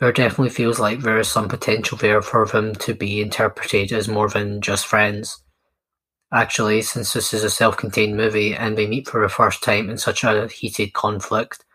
there 0.00 0.12
definitely 0.12 0.48
feels 0.48 0.80
like 0.80 1.00
there 1.00 1.18
is 1.18 1.28
some 1.28 1.46
potential 1.46 1.98
there 1.98 2.22
for 2.22 2.46
them 2.46 2.74
to 2.76 2.94
be 2.94 3.20
interpreted 3.20 3.92
as 3.92 4.08
more 4.08 4.30
than 4.30 4.62
just 4.62 4.86
friends. 4.86 5.42
Actually, 6.32 6.80
since 6.80 7.12
this 7.12 7.34
is 7.34 7.44
a 7.44 7.50
self-contained 7.50 8.16
movie 8.16 8.54
and 8.54 8.78
they 8.78 8.86
meet 8.86 9.06
for 9.06 9.20
the 9.20 9.28
first 9.28 9.62
time 9.62 9.90
in 9.90 9.98
such 9.98 10.24
a 10.24 10.46
heated 10.48 10.94
conflict, 10.94 11.66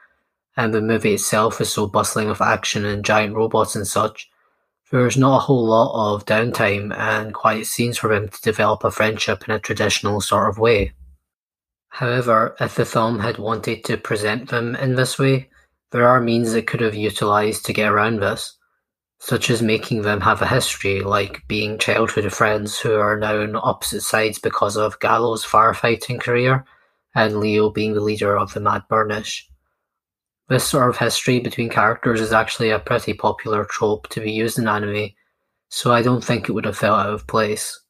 and 0.57 0.74
the 0.74 0.81
movie 0.81 1.13
itself 1.13 1.62
is 1.62 1.71
so 1.71 1.85
bustling 1.85 2.27
with 2.27 2.41
action 2.41 2.83
and 2.83 3.05
giant 3.05 3.35
robots 3.35 3.75
and 3.75 3.85
such, 3.85 4.27
there's 4.91 5.17
not 5.17 5.38
a 5.38 5.41
whole 5.41 5.65
lot 5.65 6.15
of 6.15 6.25
downtime 6.25 6.97
and 6.97 7.33
quiet 7.33 7.67
scenes 7.67 7.97
for 7.97 8.09
them 8.09 8.29
to 8.29 8.41
develop 8.41 8.83
a 8.83 8.89
friendship 8.89 9.43
in 9.47 9.53
a 9.53 9.59
traditional 9.59 10.19
sort 10.19 10.50
of 10.50 10.57
way. 10.57 10.93
However, 11.95 12.57
if 12.59 12.75
the 12.75 12.83
film 12.83 13.19
had 13.19 13.37
wanted 13.37 13.85
to 13.85 13.95
present 13.95 14.49
them 14.49 14.75
in 14.75 14.95
this 14.95 15.17
way, 15.17 15.49
there 15.91 16.05
are 16.05 16.19
means 16.19 16.53
it 16.53 16.67
could 16.67 16.81
have 16.81 16.93
utilised 16.93 17.63
to 17.65 17.73
get 17.73 17.89
around 17.89 18.19
this, 18.19 18.57
such 19.19 19.49
as 19.49 19.61
making 19.61 20.01
them 20.01 20.19
have 20.19 20.41
a 20.41 20.45
history, 20.45 20.99
like 20.99 21.47
being 21.47 21.77
childhood 21.77 22.33
friends 22.33 22.77
who 22.77 22.95
are 22.95 23.17
now 23.17 23.39
on 23.39 23.55
opposite 23.55 24.01
sides 24.01 24.39
because 24.39 24.75
of 24.75 24.99
Gallo's 24.99 25.45
firefighting 25.45 26.19
career, 26.19 26.65
and 27.15 27.39
Leo 27.39 27.69
being 27.69 27.93
the 27.93 28.01
leader 28.01 28.37
of 28.37 28.53
the 28.53 28.59
Mad 28.59 28.83
Burnish. 28.89 29.49
This 30.49 30.65
sort 30.65 30.89
of 30.89 30.97
history 30.97 31.39
between 31.39 31.69
characters 31.69 32.19
is 32.19 32.33
actually 32.33 32.71
a 32.71 32.79
pretty 32.79 33.13
popular 33.13 33.63
trope 33.63 34.09
to 34.09 34.19
be 34.19 34.33
used 34.33 34.59
in 34.59 34.67
anime, 34.67 35.11
so 35.69 35.93
I 35.93 36.01
don't 36.01 36.21
think 36.21 36.49
it 36.49 36.51
would 36.51 36.65
have 36.65 36.77
felt 36.77 36.99
out 36.99 37.13
of 37.13 37.25
place. 37.25 37.85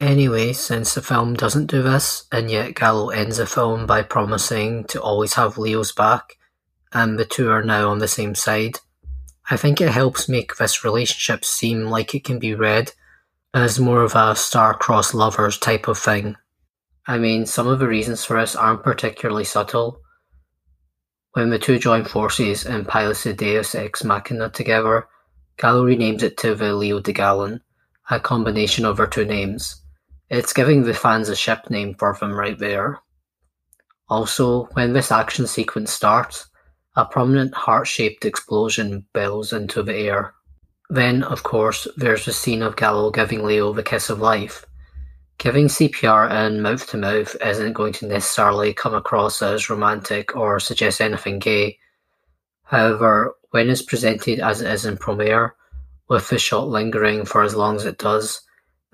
Anyway, 0.00 0.52
since 0.52 0.94
the 0.94 1.00
film 1.00 1.34
doesn't 1.34 1.70
do 1.70 1.82
this, 1.82 2.26
and 2.30 2.50
yet 2.50 2.74
Gallo 2.74 3.10
ends 3.10 3.38
the 3.38 3.46
film 3.46 3.86
by 3.86 4.02
promising 4.02 4.84
to 4.84 5.00
always 5.00 5.34
have 5.34 5.56
Leo's 5.56 5.92
back, 5.92 6.36
and 6.92 7.18
the 7.18 7.24
two 7.24 7.50
are 7.50 7.62
now 7.62 7.88
on 7.88 7.98
the 7.98 8.08
same 8.08 8.34
side, 8.34 8.78
I 9.50 9.56
think 9.56 9.80
it 9.80 9.92
helps 9.92 10.28
make 10.28 10.56
this 10.56 10.84
relationship 10.84 11.44
seem 11.44 11.84
like 11.84 12.14
it 12.14 12.24
can 12.24 12.38
be 12.38 12.54
read 12.54 12.92
as 13.54 13.80
more 13.80 14.02
of 14.02 14.14
a 14.14 14.36
star-crossed 14.36 15.14
lovers 15.14 15.56
type 15.56 15.88
of 15.88 15.98
thing. 15.98 16.36
I 17.06 17.18
mean, 17.18 17.46
some 17.46 17.66
of 17.66 17.78
the 17.78 17.88
reasons 17.88 18.24
for 18.24 18.38
this 18.38 18.54
aren't 18.54 18.82
particularly 18.82 19.44
subtle, 19.44 20.02
when 21.36 21.50
the 21.50 21.58
two 21.58 21.78
join 21.78 22.04
forces 22.04 22.64
and 22.64 22.88
pilot 22.88 23.18
the 23.18 23.34
Deus 23.34 23.74
Ex 23.74 24.02
Machina 24.02 24.48
together, 24.48 25.06
Gallo 25.58 25.84
renames 25.84 26.22
it 26.22 26.38
to 26.38 26.54
the 26.54 26.72
Leo 26.72 26.98
de 26.98 27.12
Gallon, 27.12 27.60
a 28.10 28.18
combination 28.18 28.86
of 28.86 28.96
her 28.96 29.06
two 29.06 29.26
names. 29.26 29.82
It's 30.28 30.52
giving 30.52 30.82
the 30.82 30.94
fans 30.94 31.28
a 31.28 31.36
ship 31.36 31.70
name 31.70 31.94
for 31.94 32.16
them 32.18 32.32
right 32.32 32.58
there. 32.58 33.00
Also, 34.08 34.64
when 34.72 34.92
this 34.92 35.12
action 35.12 35.46
sequence 35.46 35.92
starts, 35.92 36.48
a 36.96 37.04
prominent 37.04 37.54
heart-shaped 37.54 38.24
explosion 38.24 39.04
bellows 39.12 39.52
into 39.52 39.82
the 39.82 39.94
air. 39.94 40.34
Then, 40.88 41.22
of 41.22 41.42
course, 41.42 41.86
there's 41.96 42.24
the 42.24 42.32
scene 42.32 42.62
of 42.62 42.76
Gallo 42.76 43.10
giving 43.10 43.44
Leo 43.44 43.72
the 43.72 43.82
kiss 43.82 44.08
of 44.08 44.20
life, 44.20 44.64
Giving 45.38 45.66
CPR 45.66 46.30
and 46.30 46.62
mouth-to-mouth 46.62 47.36
isn't 47.44 47.74
going 47.74 47.92
to 47.94 48.06
necessarily 48.06 48.72
come 48.72 48.94
across 48.94 49.42
as 49.42 49.68
romantic 49.68 50.34
or 50.34 50.58
suggest 50.58 51.00
anything 51.00 51.38
gay. 51.38 51.78
However, 52.62 53.34
when 53.50 53.68
it's 53.68 53.82
presented 53.82 54.40
as 54.40 54.62
it 54.62 54.70
is 54.70 54.86
in 54.86 54.96
Promare, 54.96 55.52
with 56.08 56.30
the 56.30 56.38
shot 56.38 56.68
lingering 56.68 57.26
for 57.26 57.42
as 57.42 57.54
long 57.54 57.76
as 57.76 57.84
it 57.84 57.98
does, 57.98 58.40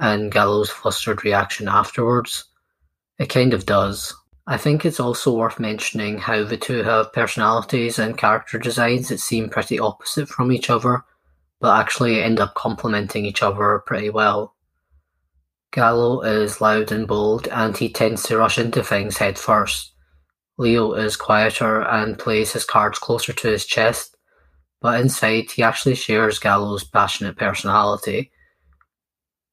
and 0.03 0.33
Gallo's 0.33 0.69
flustered 0.69 1.25
reaction 1.25 1.69
afterwards, 1.69 2.47
it 3.21 3.27
kind 3.27 3.55
of 3.55 3.67
does. 3.67 4.13
I 4.49 4.57
think 4.57 4.85
it's 4.85 4.99
also 4.99 5.33
worth 5.33 5.61
mentioning 5.61 6.19
how 6.19 6.43
the 6.43 6.57
two 6.57 6.83
have 6.83 7.13
personalities 7.13 8.01
and 8.01 8.19
character 8.19 8.59
designs 8.59 9.11
that 9.11 9.21
seem 9.21 9.49
pretty 9.49 9.79
opposite 9.79 10.29
from 10.29 10.51
each 10.51 10.71
other, 10.71 11.05
but 11.61 11.79
actually 11.79 12.21
end 12.21 12.41
up 12.41 12.55
complementing 12.55 13.25
each 13.25 13.45
other 13.45 13.81
pretty 13.87 14.11
well. 14.11 14.57
Gallo 15.71 16.23
is 16.23 16.61
loud 16.61 16.91
and 16.91 17.07
bold, 17.07 17.47
and 17.47 17.77
he 17.77 17.89
tends 17.89 18.25
to 18.25 18.39
rush 18.39 18.59
into 18.59 18.83
things 18.83 19.19
head 19.19 19.39
first. 19.39 19.93
Leo 20.59 20.95
is 20.95 21.15
quieter 21.15 21.81
and 21.83 22.19
plays 22.19 22.53
his 22.53 22.65
cards 22.65 22.99
closer 22.99 23.33
to 23.33 23.49
his 23.49 23.65
chest, 23.65 24.17
but 24.81 25.01
inside 25.01 25.53
he 25.53 25.63
actually 25.63 25.95
shares 25.95 26.41
Gallo's 26.41 26.83
passionate 26.83 27.37
personality. 27.37 28.32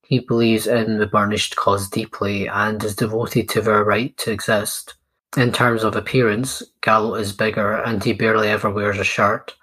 He 0.09 0.17
believes 0.17 0.65
in 0.65 0.97
the 0.97 1.05
burnished 1.05 1.55
cause 1.55 1.87
deeply 1.87 2.47
and 2.47 2.83
is 2.83 2.95
devoted 2.95 3.47
to 3.49 3.61
their 3.61 3.83
right 3.83 4.17
to 4.17 4.31
exist. 4.31 4.95
In 5.37 5.51
terms 5.51 5.83
of 5.83 5.95
appearance, 5.95 6.63
Gallo 6.81 7.13
is 7.13 7.31
bigger 7.31 7.75
and 7.75 8.03
he 8.03 8.13
barely 8.13 8.47
ever 8.47 8.71
wears 8.71 8.97
a 8.97 9.03
shirt. 9.03 9.53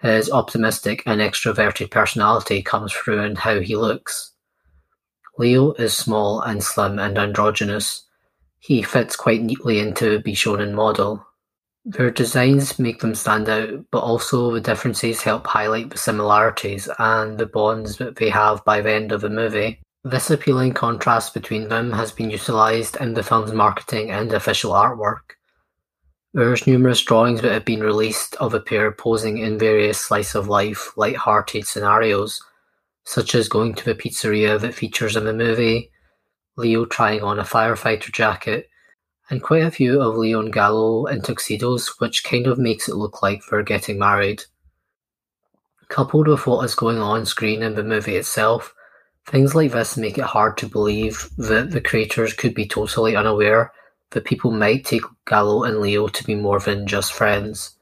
His 0.00 0.30
optimistic 0.30 1.02
and 1.06 1.20
extroverted 1.20 1.90
personality 1.90 2.62
comes 2.62 2.92
through 2.92 3.18
in 3.22 3.34
how 3.34 3.58
he 3.58 3.74
looks. 3.74 4.30
Leo 5.38 5.72
is 5.72 5.96
small 5.96 6.40
and 6.40 6.62
slim 6.62 7.00
and 7.00 7.18
androgynous; 7.18 8.04
he 8.60 8.80
fits 8.80 9.16
quite 9.16 9.42
neatly 9.42 9.80
into 9.80 10.08
the 10.08 10.22
Bishonen 10.22 10.74
model. 10.74 11.26
Their 11.86 12.10
designs 12.10 12.78
make 12.78 13.00
them 13.00 13.14
stand 13.14 13.48
out, 13.48 13.84
but 13.90 14.00
also 14.00 14.50
the 14.50 14.60
differences 14.60 15.22
help 15.22 15.46
highlight 15.46 15.90
the 15.90 15.98
similarities 15.98 16.88
and 16.98 17.38
the 17.38 17.46
bonds 17.46 17.98
that 17.98 18.16
they 18.16 18.30
have 18.30 18.64
by 18.64 18.80
the 18.80 18.92
end 18.92 19.12
of 19.12 19.20
the 19.20 19.28
movie. 19.28 19.80
This 20.02 20.30
appealing 20.30 20.72
contrast 20.72 21.34
between 21.34 21.68
them 21.68 21.92
has 21.92 22.10
been 22.10 22.30
utilised 22.30 22.96
in 22.96 23.14
the 23.14 23.22
film's 23.22 23.52
marketing 23.52 24.10
and 24.10 24.32
official 24.32 24.72
artwork. 24.72 25.36
There's 26.32 26.66
numerous 26.66 27.02
drawings 27.02 27.42
that 27.42 27.52
have 27.52 27.64
been 27.64 27.80
released 27.80 28.34
of 28.36 28.54
a 28.54 28.60
pair 28.60 28.90
posing 28.90 29.38
in 29.38 29.58
various 29.58 30.00
slice-of-life, 30.00 30.96
light-hearted 30.96 31.66
scenarios 31.66 32.42
such 33.04 33.34
as 33.34 33.48
going 33.48 33.74
to 33.74 33.84
the 33.84 33.94
pizzeria 33.94 34.58
that 34.58 34.74
features 34.74 35.16
in 35.16 35.24
the 35.26 35.32
movie, 35.32 35.90
Leo 36.56 36.86
trying 36.86 37.22
on 37.22 37.38
a 37.38 37.44
firefighter 37.44 38.10
jacket, 38.10 38.68
and 39.30 39.42
quite 39.42 39.62
a 39.62 39.70
few 39.70 40.00
of 40.00 40.16
Leo 40.16 40.40
and 40.40 40.52
Gallo 40.52 41.06
in 41.06 41.22
tuxedos, 41.22 42.00
which 42.00 42.24
kind 42.24 42.46
of 42.46 42.58
makes 42.58 42.88
it 42.88 42.96
look 42.96 43.22
like 43.22 43.42
they're 43.46 43.62
getting 43.62 43.98
married. 43.98 44.44
Coupled 45.88 46.28
with 46.28 46.46
what 46.46 46.64
is 46.64 46.74
going 46.74 46.98
on 46.98 47.26
screen 47.26 47.62
in 47.62 47.74
the 47.74 47.84
movie 47.84 48.16
itself, 48.16 48.74
things 49.26 49.54
like 49.54 49.72
this 49.72 49.96
make 49.96 50.18
it 50.18 50.24
hard 50.24 50.56
to 50.58 50.66
believe 50.66 51.28
that 51.38 51.70
the 51.70 51.80
creators 51.80 52.34
could 52.34 52.54
be 52.54 52.66
totally 52.66 53.16
unaware 53.16 53.72
that 54.10 54.24
people 54.24 54.50
might 54.50 54.84
take 54.84 55.02
Gallo 55.26 55.64
and 55.64 55.80
Leo 55.80 56.08
to 56.08 56.24
be 56.24 56.34
more 56.34 56.60
than 56.60 56.86
just 56.86 57.12
friends. 57.12 57.76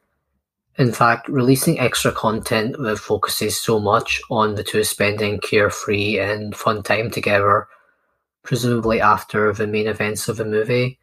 In 0.77 0.91
fact, 0.91 1.29
releasing 1.29 1.79
extra 1.79 2.13
content 2.13 2.77
that 2.79 2.99
focuses 2.99 3.61
so 3.61 3.79
much 3.79 4.21
on 4.31 4.55
the 4.55 4.65
two 4.65 4.83
spending 4.85 5.39
carefree 5.39 6.19
and 6.19 6.57
fun 6.57 6.83
time 6.83 7.11
together, 7.11 7.69
presumably 8.43 9.01
after 9.01 9.53
the 9.53 9.67
main 9.67 9.87
events 9.87 10.29
of 10.29 10.39
the 10.39 10.47
movie, 10.47 10.99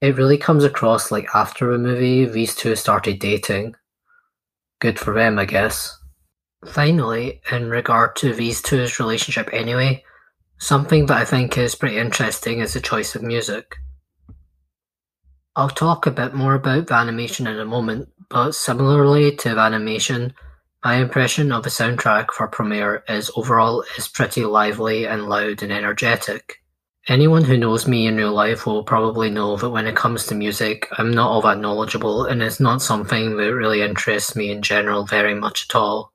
it 0.00 0.16
really 0.16 0.38
comes 0.38 0.64
across 0.64 1.10
like 1.10 1.26
after 1.34 1.72
the 1.72 1.78
movie 1.78 2.24
these 2.24 2.54
two 2.54 2.76
started 2.76 3.18
dating. 3.18 3.74
Good 4.80 4.98
for 4.98 5.12
them, 5.12 5.38
I 5.38 5.44
guess. 5.44 5.98
Finally, 6.66 7.40
in 7.50 7.70
regard 7.70 8.16
to 8.16 8.32
these 8.32 8.62
two's 8.62 8.98
relationship 8.98 9.48
anyway, 9.52 10.04
something 10.58 11.06
that 11.06 11.16
I 11.16 11.24
think 11.24 11.56
is 11.56 11.74
pretty 11.74 11.98
interesting 11.98 12.60
is 12.60 12.74
the 12.74 12.80
choice 12.80 13.14
of 13.14 13.22
music. 13.22 13.76
I'll 15.56 15.68
talk 15.68 16.06
a 16.06 16.12
bit 16.12 16.34
more 16.34 16.54
about 16.54 16.86
the 16.86 16.94
animation 16.94 17.48
in 17.48 17.58
a 17.58 17.64
moment, 17.64 18.08
but 18.30 18.52
similarly 18.52 19.34
to 19.36 19.54
the 19.54 19.60
animation, 19.60 20.34
my 20.84 20.96
impression 20.96 21.50
of 21.50 21.64
the 21.64 21.70
soundtrack 21.70 22.30
for 22.30 22.48
Promare 22.48 23.02
is 23.08 23.30
overall 23.36 23.84
is 23.96 24.06
pretty 24.06 24.44
lively 24.44 25.06
and 25.06 25.28
loud 25.28 25.62
and 25.62 25.72
energetic. 25.72 26.62
Anyone 27.08 27.44
who 27.44 27.56
knows 27.56 27.88
me 27.88 28.06
in 28.06 28.18
real 28.18 28.34
life 28.34 28.66
will 28.66 28.84
probably 28.84 29.30
know 29.30 29.56
that 29.56 29.70
when 29.70 29.86
it 29.86 29.96
comes 29.96 30.26
to 30.26 30.34
music, 30.34 30.86
I'm 30.98 31.10
not 31.10 31.30
all 31.30 31.40
that 31.40 31.58
knowledgeable 31.58 32.26
and 32.26 32.42
it's 32.42 32.60
not 32.60 32.82
something 32.82 33.38
that 33.38 33.54
really 33.54 33.80
interests 33.80 34.36
me 34.36 34.50
in 34.50 34.60
general 34.60 35.06
very 35.06 35.34
much 35.34 35.66
at 35.70 35.74
all. 35.74 36.12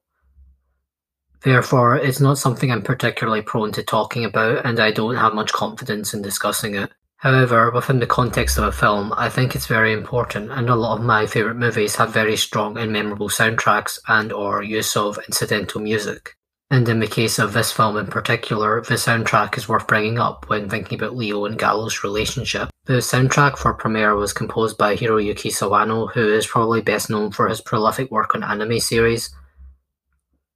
Therefore, 1.41 1.95
it's 1.95 2.19
not 2.19 2.37
something 2.37 2.71
I'm 2.71 2.83
particularly 2.83 3.41
prone 3.41 3.71
to 3.71 3.81
talking 3.81 4.23
about 4.23 4.67
and 4.67 4.79
I 4.79 4.91
don't 4.91 5.15
have 5.15 5.33
much 5.33 5.51
confidence 5.51 6.13
in 6.13 6.21
discussing 6.21 6.75
it. 6.75 6.91
However, 7.17 7.71
within 7.71 7.99
the 7.99 8.05
context 8.05 8.59
of 8.59 8.65
a 8.65 8.71
film, 8.71 9.13
I 9.17 9.29
think 9.29 9.55
it's 9.55 9.65
very 9.65 9.93
important, 9.93 10.51
and 10.51 10.69
a 10.69 10.75
lot 10.75 10.99
of 10.99 11.05
my 11.05 11.25
favourite 11.25 11.57
movies 11.57 11.95
have 11.95 12.13
very 12.13 12.37
strong 12.37 12.77
and 12.77 12.91
memorable 12.91 13.29
soundtracks 13.29 13.97
and 14.07 14.31
or 14.31 14.61
use 14.61 14.95
of 14.95 15.17
incidental 15.27 15.81
music. 15.81 16.35
And 16.73 16.89
in 16.89 16.99
the 16.99 17.05
case 17.07 17.37
of 17.37 17.53
this 17.53 17.71
film 17.71 17.97
in 17.97 18.07
particular, 18.07 18.81
the 18.81 18.95
soundtrack 18.95 19.59
is 19.59 19.69
worth 19.69 19.85
bringing 19.85 20.17
up 20.17 20.49
when 20.49 20.67
thinking 20.67 20.97
about 20.97 21.15
Leo 21.15 21.45
and 21.45 21.55
Gallo's 21.55 22.03
relationship. 22.03 22.69
The 22.85 22.93
soundtrack 22.93 23.57
for 23.57 23.77
Promare 23.77 24.17
was 24.17 24.33
composed 24.33 24.75
by 24.75 24.95
Hiroyuki 24.95 25.51
Sawano, 25.51 26.11
who 26.11 26.33
is 26.33 26.47
probably 26.47 26.81
best 26.81 27.11
known 27.11 27.31
for 27.31 27.47
his 27.47 27.61
prolific 27.61 28.09
work 28.09 28.33
on 28.33 28.43
anime 28.43 28.79
series. 28.79 29.29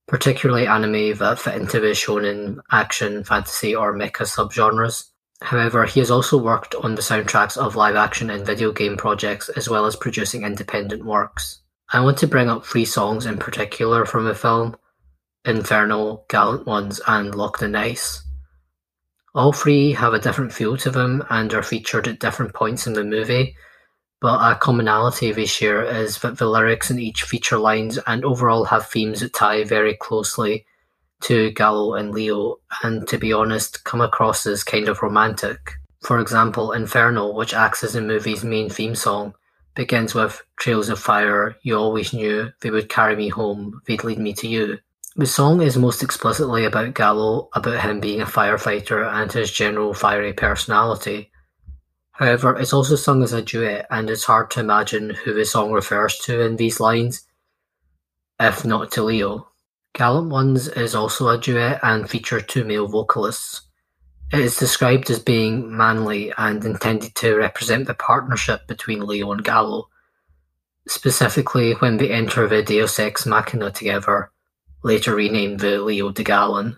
particularly 0.08 0.66
anime 0.66 1.16
that 1.18 1.38
fit 1.38 1.56
into 1.56 1.80
the 1.80 1.88
shonen, 1.88 2.60
action, 2.72 3.24
fantasy, 3.24 3.76
or 3.76 3.94
mecha 3.94 4.24
subgenres. 4.26 5.10
However, 5.42 5.86
he 5.86 6.00
has 6.00 6.10
also 6.10 6.38
worked 6.38 6.74
on 6.76 6.96
the 6.96 7.02
soundtracks 7.02 7.58
of 7.58 7.76
live-action 7.76 8.30
and 8.30 8.46
video 8.46 8.72
game 8.72 8.98
projects 8.98 9.50
as 9.50 9.70
well 9.70 9.86
as 9.86 9.96
producing 9.96 10.44
independent 10.44 11.06
works. 11.06 11.62
I 11.90 12.00
want 12.00 12.18
to 12.20 12.28
bring 12.28 12.50
up 12.50 12.66
three 12.66 12.86
songs 12.86 13.26
in 13.26 13.38
particular 13.38 14.06
from 14.06 14.26
the 14.26 14.34
film, 14.34 14.76
Inferno, 15.48 16.26
Gallant 16.28 16.68
Ones 16.68 17.00
and 17.08 17.34
Locked 17.34 17.62
in 17.62 17.76
Ice. 17.76 18.22
All 19.34 19.54
three 19.54 19.94
have 19.94 20.14
a 20.14 20.20
different 20.20 20.52
feel 20.52 20.76
to 20.78 20.92
them 20.92 21.24
and 21.30 21.54
are 21.54 21.64
featured 21.64 22.08
at 22.08 22.20
different 22.20 22.54
points 22.54 22.86
in 22.86 22.94
the 22.94 23.04
movie, 23.04 23.56
but 24.20 24.40
a 24.40 24.56
commonality 24.56 25.32
they 25.32 25.46
share 25.46 25.84
is 25.84 26.20
that 26.20 26.38
the 26.38 26.50
lyrics 26.50 26.92
in 26.92 27.00
each 27.00 27.24
feature 27.24 27.58
lines 27.58 27.98
and 28.08 28.26
overall 28.26 28.66
have 28.66 28.88
themes 28.88 29.22
that 29.22 29.34
tie 29.34 29.64
very 29.64 29.96
closely 29.96 30.66
to 31.22 31.52
Gallo 31.52 31.94
and 31.94 32.12
Leo, 32.12 32.58
and 32.84 33.08
to 33.08 33.18
be 33.18 33.32
honest, 33.32 33.84
come 33.86 34.02
across 34.02 34.46
as 34.46 34.64
kind 34.64 34.90
of 34.90 35.02
romantic. 35.02 35.74
For 36.02 36.20
example, 36.20 36.74
Inferno, 36.74 37.34
which 37.34 37.54
acts 37.54 37.84
as 37.84 37.94
the 37.94 38.02
movie's 38.02 38.44
main 38.44 38.70
theme 38.70 38.96
song, 38.96 39.34
begins 39.76 40.14
with 40.14 40.44
Trails 40.58 40.90
of 40.90 41.00
Fire, 41.00 41.56
you 41.62 41.78
always 41.78 42.12
knew, 42.12 42.52
they 42.62 42.70
would 42.70 42.90
carry 42.90 43.16
me 43.16 43.30
home, 43.30 43.82
they'd 43.86 44.04
lead 44.04 44.20
me 44.20 44.34
to 44.34 44.48
you. 44.48 44.80
The 45.20 45.26
song 45.26 45.62
is 45.64 45.76
most 45.76 46.04
explicitly 46.04 46.64
about 46.64 46.94
Gallo, 46.94 47.50
about 47.54 47.82
him 47.82 48.00
being 48.00 48.22
a 48.22 48.26
firefighter 48.26 49.12
and 49.12 49.32
his 49.32 49.52
general 49.52 49.96
fiery 49.96 50.32
personality. 50.32 51.32
However, 52.12 52.56
it's 52.56 52.72
also 52.72 52.96
sung 52.96 53.24
as 53.24 53.34
a 53.34 53.42
duet, 53.42 53.88
and 53.90 54.12
it's 54.12 54.26
hard 54.26 54.52
to 54.52 54.60
imagine 54.60 55.10
who 55.10 55.34
the 55.34 55.44
song 55.44 55.72
refers 55.72 56.20
to 56.20 56.42
in 56.42 56.58
these 56.58 56.80
lines, 56.80 57.26
if 58.40 58.64
not 58.64 58.92
to 58.92 59.02
Leo. 59.02 59.50
Gallant 59.94 60.30
Ones 60.30 60.68
is 60.68 60.94
also 60.94 61.30
a 61.30 61.40
duet 61.40 61.80
and 61.82 62.08
features 62.08 62.44
two 62.46 62.64
male 62.64 62.88
vocalists. 62.88 63.62
It 64.32 64.42
is 64.42 64.58
described 64.58 65.10
as 65.10 65.18
being 65.18 65.76
manly 65.76 66.32
and 66.38 66.64
intended 66.64 67.16
to 67.16 67.34
represent 67.34 67.88
the 67.88 67.96
partnership 67.96 68.68
between 68.68 69.08
Leo 69.08 69.32
and 69.32 69.44
Gallo, 69.44 69.90
specifically 70.88 71.74
when 71.74 71.98
they 71.98 72.12
enter 72.12 72.48
the 72.48 72.62
Deus 72.62 73.00
Ex 73.00 73.26
Machina 73.26 73.72
together, 73.72 74.32
later 74.84 75.16
renamed 75.16 75.60
the 75.60 75.80
Leo 75.80 76.12
de 76.12 76.24
Gallon. 76.24 76.78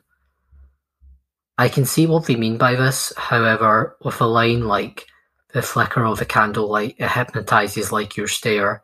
I 1.57 1.69
can 1.69 1.85
see 1.85 2.05
what 2.05 2.25
they 2.25 2.35
mean 2.35 2.57
by 2.57 2.75
this, 2.75 3.11
however, 3.17 3.97
with 4.03 4.21
a 4.21 4.25
line 4.25 4.67
like, 4.67 5.05
the 5.53 5.61
flicker 5.61 6.05
of 6.05 6.21
a 6.21 6.25
candlelight, 6.25 6.95
it 6.99 7.09
hypnotizes 7.09 7.91
like 7.91 8.15
your 8.15 8.27
stare, 8.27 8.83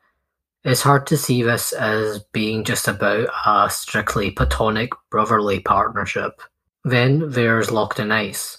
it's 0.65 0.81
hard 0.81 1.05
to 1.07 1.17
see 1.17 1.43
this 1.43 1.73
as 1.73 2.23
being 2.33 2.63
just 2.63 2.87
about 2.87 3.29
a 3.45 3.69
strictly 3.69 4.31
platonic 4.31 4.93
brotherly 5.11 5.59
partnership. 5.59 6.41
Then 6.83 7.29
there's 7.29 7.69
Locked 7.69 7.99
in 7.99 8.11
Ice. 8.11 8.57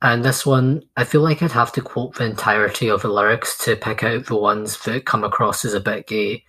And 0.00 0.24
this 0.24 0.46
one, 0.46 0.84
I 0.96 1.04
feel 1.04 1.20
like 1.20 1.42
I'd 1.42 1.52
have 1.52 1.70
to 1.72 1.82
quote 1.82 2.14
the 2.14 2.24
entirety 2.24 2.88
of 2.88 3.02
the 3.02 3.08
lyrics 3.08 3.58
to 3.66 3.76
pick 3.76 4.02
out 4.02 4.24
the 4.24 4.36
ones 4.36 4.82
that 4.84 5.04
come 5.04 5.22
across 5.22 5.66
as 5.66 5.74
a 5.74 5.80
bit 5.80 6.06
gay. 6.06 6.44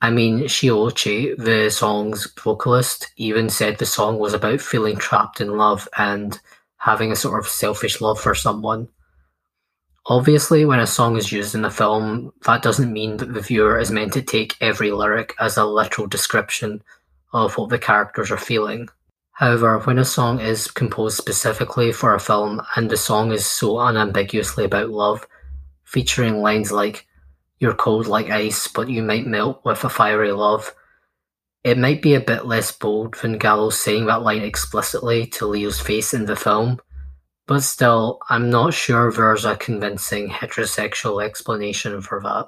I 0.00 0.10
mean, 0.10 0.40
Shiochi, 0.40 1.36
the 1.36 1.70
song's 1.70 2.30
vocalist, 2.38 3.10
even 3.16 3.48
said 3.48 3.78
the 3.78 3.86
song 3.86 4.18
was 4.18 4.34
about 4.34 4.60
feeling 4.60 4.96
trapped 4.96 5.40
in 5.40 5.56
love 5.56 5.88
and 5.96 6.38
having 6.76 7.10
a 7.10 7.16
sort 7.16 7.40
of 7.40 7.50
selfish 7.50 8.00
love 8.00 8.20
for 8.20 8.34
someone. 8.34 8.88
Obviously, 10.08 10.64
when 10.64 10.78
a 10.78 10.86
song 10.86 11.16
is 11.16 11.32
used 11.32 11.54
in 11.54 11.64
a 11.64 11.70
film, 11.70 12.32
that 12.44 12.62
doesn't 12.62 12.92
mean 12.92 13.16
that 13.16 13.32
the 13.32 13.40
viewer 13.40 13.78
is 13.78 13.90
meant 13.90 14.12
to 14.12 14.22
take 14.22 14.54
every 14.60 14.92
lyric 14.92 15.34
as 15.40 15.56
a 15.56 15.64
literal 15.64 16.06
description 16.06 16.82
of 17.32 17.56
what 17.56 17.70
the 17.70 17.78
characters 17.78 18.30
are 18.30 18.36
feeling. 18.36 18.88
However, 19.32 19.78
when 19.80 19.98
a 19.98 20.04
song 20.04 20.40
is 20.40 20.70
composed 20.70 21.16
specifically 21.16 21.90
for 21.90 22.14
a 22.14 22.20
film 22.20 22.62
and 22.76 22.88
the 22.88 22.96
song 22.96 23.32
is 23.32 23.44
so 23.44 23.80
unambiguously 23.80 24.64
about 24.64 24.90
love, 24.90 25.26
featuring 25.84 26.40
lines 26.40 26.70
like, 26.70 27.06
You're 27.58 27.74
cold 27.74 28.06
like 28.06 28.30
ice, 28.30 28.68
but 28.68 28.88
you 28.88 29.02
might 29.02 29.26
melt 29.26 29.64
with 29.64 29.84
a 29.84 29.88
fiery 29.88 30.32
love, 30.32 30.74
it 31.66 31.76
might 31.76 32.00
be 32.00 32.14
a 32.14 32.20
bit 32.20 32.46
less 32.46 32.70
bold 32.70 33.16
than 33.16 33.38
Gallo's 33.38 33.76
saying 33.76 34.06
that 34.06 34.22
line 34.22 34.42
explicitly 34.42 35.26
to 35.26 35.46
Leo's 35.46 35.80
face 35.80 36.14
in 36.14 36.26
the 36.26 36.36
film, 36.36 36.78
but 37.48 37.64
still, 37.64 38.20
I'm 38.30 38.50
not 38.50 38.72
sure 38.72 39.10
there's 39.10 39.44
a 39.44 39.56
convincing 39.56 40.28
heterosexual 40.28 41.24
explanation 41.24 42.00
for 42.02 42.20
that. 42.20 42.46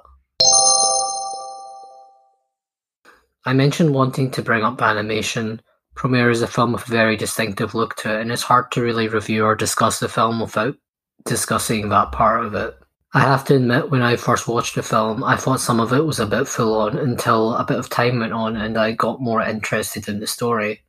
I 3.43 3.51
mentioned 3.51 3.93
wanting 3.93 4.31
to 4.31 4.41
bring 4.41 4.63
up 4.63 4.81
animation. 4.81 5.61
Promare 5.97 6.31
is 6.31 6.41
a 6.41 6.47
film 6.47 6.71
with 6.71 6.87
a 6.87 6.91
very 6.91 7.17
distinctive 7.17 7.75
look 7.75 7.97
to 7.97 8.15
it, 8.15 8.21
and 8.21 8.31
it's 8.31 8.43
hard 8.43 8.71
to 8.71 8.81
really 8.81 9.09
review 9.09 9.43
or 9.43 9.53
discuss 9.53 9.99
the 9.99 10.07
film 10.07 10.39
without 10.39 10.77
discussing 11.25 11.89
that 11.89 12.13
part 12.13 12.45
of 12.45 12.55
it. 12.55 12.78
I 13.11 13.21
have 13.21 13.43
to 13.45 13.55
admit, 13.55 13.89
when 13.89 14.03
I 14.03 14.15
first 14.15 14.47
watched 14.47 14.75
the 14.75 14.83
film, 14.83 15.23
I 15.23 15.35
thought 15.35 15.59
some 15.59 15.79
of 15.79 15.91
it 15.93 16.05
was 16.05 16.19
a 16.19 16.27
bit 16.27 16.47
full 16.47 16.75
on 16.75 16.95
until 16.95 17.55
a 17.55 17.63
bit 17.63 17.79
of 17.79 17.89
time 17.89 18.19
went 18.19 18.33
on 18.33 18.55
and 18.55 18.77
I 18.77 18.91
got 18.91 19.19
more 19.19 19.41
interested 19.41 20.07
in 20.07 20.19
the 20.19 20.27
story. 20.27 20.81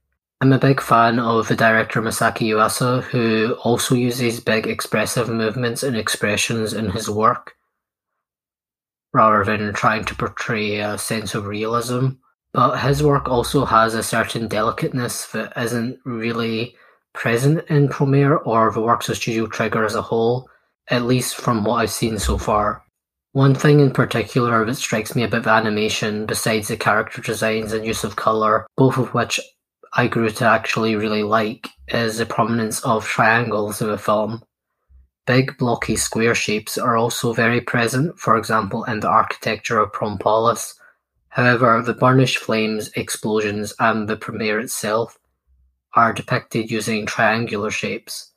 I'm 0.43 0.53
a 0.53 0.59
big 0.59 0.83
fan 0.83 1.19
of 1.19 1.49
the 1.49 1.57
director 1.57 2.03
Masaki 2.03 2.49
Yuasa, 2.49 3.03
who 3.05 3.57
also 3.63 3.95
uses 3.95 4.41
big 4.41 4.67
expressive 4.67 5.31
movements 5.31 5.83
and 5.83 5.97
expressions 5.97 6.75
in 6.75 6.91
his 6.91 7.09
work, 7.09 7.57
rather 9.15 9.45
than 9.45 9.73
trying 9.73 10.05
to 10.05 10.15
portray 10.15 10.81
a 10.81 10.99
sense 10.99 11.35
of 11.35 11.47
realism. 11.47 12.09
But 12.53 12.79
his 12.79 13.03
work 13.03 13.29
also 13.29 13.65
has 13.65 13.95
a 13.95 14.03
certain 14.03 14.47
delicateness 14.49 15.27
that 15.29 15.53
isn't 15.57 16.01
really 16.05 16.75
present 17.15 17.65
in 17.69 17.89
Promare 17.89 18.41
or 18.47 18.71
the 18.73 18.81
works 18.81 19.09
of 19.09 19.17
Studio 19.17 19.47
Trigger 19.47 19.85
as 19.85 19.95
a 19.95 20.03
whole, 20.03 20.49
at 20.91 21.05
least 21.05 21.37
from 21.37 21.65
what 21.65 21.77
I've 21.77 21.91
seen 21.91 22.19
so 22.19 22.37
far. 22.37 22.83
One 23.33 23.55
thing 23.55 23.79
in 23.79 23.93
particular 23.93 24.65
that 24.65 24.75
strikes 24.75 25.15
me 25.15 25.23
about 25.23 25.45
the 25.45 25.51
animation, 25.51 26.27
besides 26.27 26.69
the 26.69 26.77
character 26.77 27.23
designs 27.23 27.73
and 27.73 27.87
use 27.87 28.03
of 28.03 28.17
colour, 28.17 28.67
both 28.77 28.99
of 28.99 29.15
which 29.15 29.39
I 29.93 30.09
grew 30.09 30.31
to 30.31 30.45
actually 30.45 30.97
really 30.97 31.23
like 31.23 31.69
is 31.89 32.19
the 32.19 32.27
prominence 32.27 32.81
of 32.85 33.07
triangles 33.07 33.81
in 33.81 33.89
the 33.89 33.99
film. 33.99 34.43
Big 35.27 35.57
blocky 35.59 35.95
square 35.95 36.35
shapes 36.35 36.77
are 36.77 36.97
also 36.97 37.33
very 37.33 37.61
present, 37.61 38.19
for 38.19 38.37
example 38.37 38.83
in 38.85 38.99
the 38.99 39.09
architecture 39.09 39.79
of 39.79 39.93
Prompolis. 39.93 40.75
However, 41.29 41.83
the 41.83 41.95
burnished 41.95 42.39
flames, 42.39 42.91
explosions, 42.97 43.73
and 43.79 44.09
the 44.09 44.17
Promare 44.17 44.61
itself 44.61 45.19
are 45.95 46.13
depicted 46.13 46.71
using 46.71 47.07
triangular 47.07 47.71
shapes. 47.71 48.30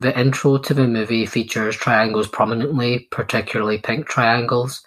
The 0.00 0.18
intro 0.18 0.56
to 0.56 0.72
the 0.72 0.88
movie 0.88 1.26
features 1.26 1.76
triangles 1.76 2.26
prominently, 2.26 3.00
particularly 3.10 3.76
pink 3.76 4.06
triangles, 4.06 4.82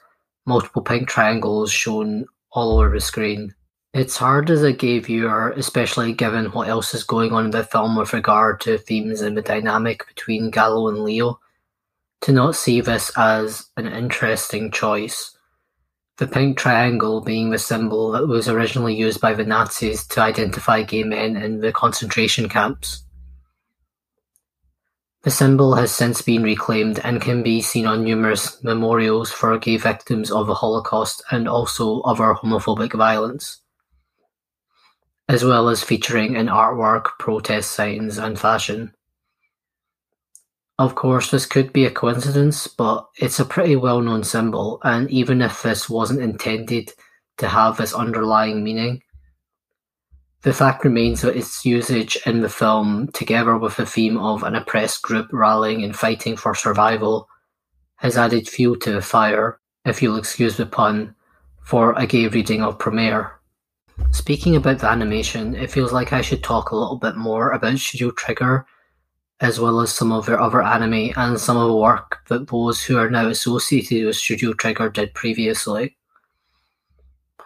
multiple 0.47 0.81
pink 0.81 1.07
triangles 1.07 1.71
shown 1.71 2.25
all 2.51 2.79
over 2.79 2.89
the 2.89 2.99
screen. 2.99 3.53
It's 3.93 4.17
hard 4.17 4.49
as 4.49 4.63
a 4.63 4.73
gay 4.73 4.97
viewer, 4.97 5.51
especially 5.51 6.13
given 6.13 6.45
what 6.47 6.67
else 6.67 6.95
is 6.95 7.03
going 7.03 7.31
on 7.31 7.45
in 7.45 7.51
the 7.51 7.63
film 7.63 7.95
with 7.95 8.11
regard 8.11 8.59
to 8.61 8.79
themes 8.79 9.21
and 9.21 9.37
the 9.37 9.43
dynamic 9.43 10.07
between 10.07 10.49
Gallo 10.49 10.87
and 10.87 11.03
Leo, 11.03 11.39
to 12.21 12.31
not 12.31 12.55
see 12.55 12.81
this 12.81 13.11
as 13.15 13.69
an 13.77 13.85
interesting 13.85 14.71
choice. 14.71 15.37
The 16.17 16.25
pink 16.25 16.57
triangle 16.57 17.21
being 17.21 17.51
the 17.51 17.59
symbol 17.59 18.11
that 18.13 18.27
was 18.27 18.49
originally 18.49 18.95
used 18.95 19.21
by 19.21 19.35
the 19.35 19.45
Nazis 19.45 20.07
to 20.07 20.21
identify 20.21 20.81
gay 20.81 21.03
men 21.03 21.35
in 21.35 21.59
the 21.59 21.71
concentration 21.71 22.49
camps. 22.49 23.03
The 25.23 25.31
symbol 25.31 25.75
has 25.75 25.91
since 25.91 26.21
been 26.21 26.43
reclaimed 26.43 26.99
and 27.03 27.21
can 27.21 27.43
be 27.43 27.61
seen 27.61 27.85
on 27.85 28.03
numerous 28.03 28.61
memorials 28.63 29.31
for 29.31 29.57
gay 29.57 29.77
victims 29.77 30.29
of 30.31 30.47
the 30.47 30.55
Holocaust 30.55 31.23
and 31.31 31.47
also 31.47 32.01
other 32.01 32.33
homophobic 32.33 32.93
violence 32.93 33.63
as 35.27 35.43
well 35.43 35.69
as 35.69 35.83
featuring 35.83 36.35
in 36.35 36.47
artwork, 36.47 37.17
protest 37.19 37.71
signs, 37.71 38.17
and 38.17 38.39
fashion. 38.39 38.93
Of 40.77 40.95
course, 40.95 41.31
this 41.31 41.45
could 41.45 41.71
be 41.71 41.85
a 41.85 41.91
coincidence, 41.91 42.67
but 42.67 43.07
it's 43.17 43.39
a 43.39 43.45
pretty 43.45 43.75
well 43.75 44.01
known 44.01 44.23
symbol, 44.23 44.79
and 44.83 45.09
even 45.09 45.41
if 45.41 45.63
this 45.63 45.89
wasn't 45.89 46.21
intended 46.21 46.91
to 47.37 47.47
have 47.47 47.77
this 47.77 47.93
underlying 47.93 48.63
meaning, 48.63 49.01
the 50.43 50.53
fact 50.53 50.83
remains 50.83 51.21
that 51.21 51.37
its 51.37 51.65
usage 51.65 52.17
in 52.25 52.41
the 52.41 52.49
film, 52.49 53.07
together 53.13 53.57
with 53.57 53.77
the 53.77 53.85
theme 53.85 54.17
of 54.17 54.43
an 54.43 54.55
oppressed 54.55 55.01
group 55.01 55.27
rallying 55.31 55.83
and 55.83 55.95
fighting 55.95 56.35
for 56.35 56.53
survival, 56.53 57.29
has 57.95 58.17
added 58.17 58.49
fuel 58.49 58.75
to 58.75 58.91
the 58.91 59.01
fire, 59.01 59.59
if 59.85 60.01
you'll 60.01 60.17
excuse 60.17 60.57
the 60.57 60.65
pun, 60.65 61.15
for 61.61 61.93
a 61.93 62.05
gay 62.05 62.27
reading 62.27 62.61
of 62.61 62.77
Promare. 62.77 63.31
Speaking 64.11 64.57
about 64.57 64.79
the 64.79 64.89
animation, 64.89 65.55
it 65.55 65.71
feels 65.71 65.93
like 65.93 66.11
I 66.11 66.21
should 66.21 66.43
talk 66.43 66.71
a 66.71 66.75
little 66.75 66.97
bit 66.97 67.15
more 67.15 67.51
about 67.51 67.77
Studio 67.77 68.11
Trigger, 68.11 68.65
as 69.39 69.61
well 69.61 69.79
as 69.79 69.93
some 69.93 70.11
of 70.11 70.25
their 70.25 70.41
other 70.41 70.61
anime 70.61 71.11
and 71.15 71.39
some 71.39 71.55
of 71.55 71.67
the 71.67 71.75
work 71.75 72.19
that 72.27 72.47
those 72.47 72.83
who 72.83 72.97
are 72.97 73.09
now 73.09 73.29
associated 73.29 74.05
with 74.05 74.17
Studio 74.17 74.51
Trigger 74.51 74.89
did 74.89 75.13
previously. 75.13 75.95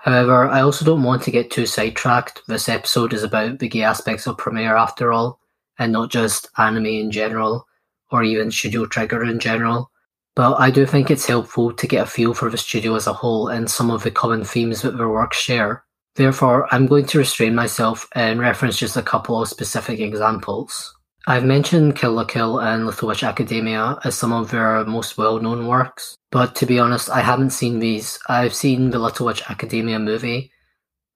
However, 0.08 0.48
I 0.48 0.62
also 0.62 0.86
don't 0.86 1.04
want 1.04 1.24
to 1.24 1.32
get 1.32 1.52
too 1.52 1.66
sidetracked. 1.66 2.44
This 2.48 2.70
episode 2.70 3.12
is 3.12 3.24
about 3.24 3.60
the 3.60 3.68
gay 3.68 3.84
aspects 3.84 4.26
of 4.26 4.38
Promare 4.38 4.80
after 4.80 5.12
all, 5.12 5.42
and 5.78 5.92
not 5.92 6.12
just 6.12 6.48
anime 6.58 6.86
in 6.86 7.12
general, 7.12 7.68
or 8.10 8.24
even 8.24 8.50
Studio 8.50 8.86
Trigger 8.86 9.26
in 9.26 9.38
general. 9.38 9.92
But 10.34 10.62
I 10.62 10.72
do 10.72 10.86
think 10.86 11.12
it's 11.12 11.26
helpful 11.26 11.74
to 11.74 11.88
get 11.88 12.04
a 12.04 12.10
feel 12.10 12.34
for 12.34 12.50
the 12.50 12.58
studio 12.58 12.96
as 12.96 13.06
a 13.06 13.12
whole 13.12 13.50
and 13.50 13.70
some 13.70 13.92
of 13.92 14.04
the 14.04 14.12
common 14.12 14.46
themes 14.46 14.82
that 14.84 14.98
their 14.98 15.10
works 15.10 15.42
share. 15.42 15.84
Therefore, 16.16 16.74
I'm 16.74 16.86
going 16.86 17.06
to 17.08 17.18
restrain 17.18 17.54
myself 17.54 18.08
and 18.16 18.40
reference 18.40 18.78
just 18.78 18.96
a 18.96 19.02
couple 19.02 19.42
of 19.42 19.50
specific 19.50 20.00
examples. 20.00 20.97
I've 21.30 21.44
mentioned 21.44 21.98
Kill 21.98 22.14
la 22.14 22.24
Kill 22.24 22.62
and 22.62 22.86
Little 22.86 23.12
Academia 23.12 24.00
as 24.06 24.16
some 24.16 24.32
of 24.32 24.50
their 24.50 24.86
most 24.86 25.18
well 25.18 25.42
known 25.42 25.68
works, 25.68 26.16
but 26.32 26.56
to 26.56 26.66
be 26.66 26.80
honest, 26.80 27.10
I 27.10 27.20
haven't 27.20 27.50
seen 27.50 27.80
these. 27.80 28.18
I've 28.30 28.54
seen 28.54 28.92
the 28.92 29.00
Little 29.00 29.30
Academia 29.30 30.00
movie, 30.00 30.54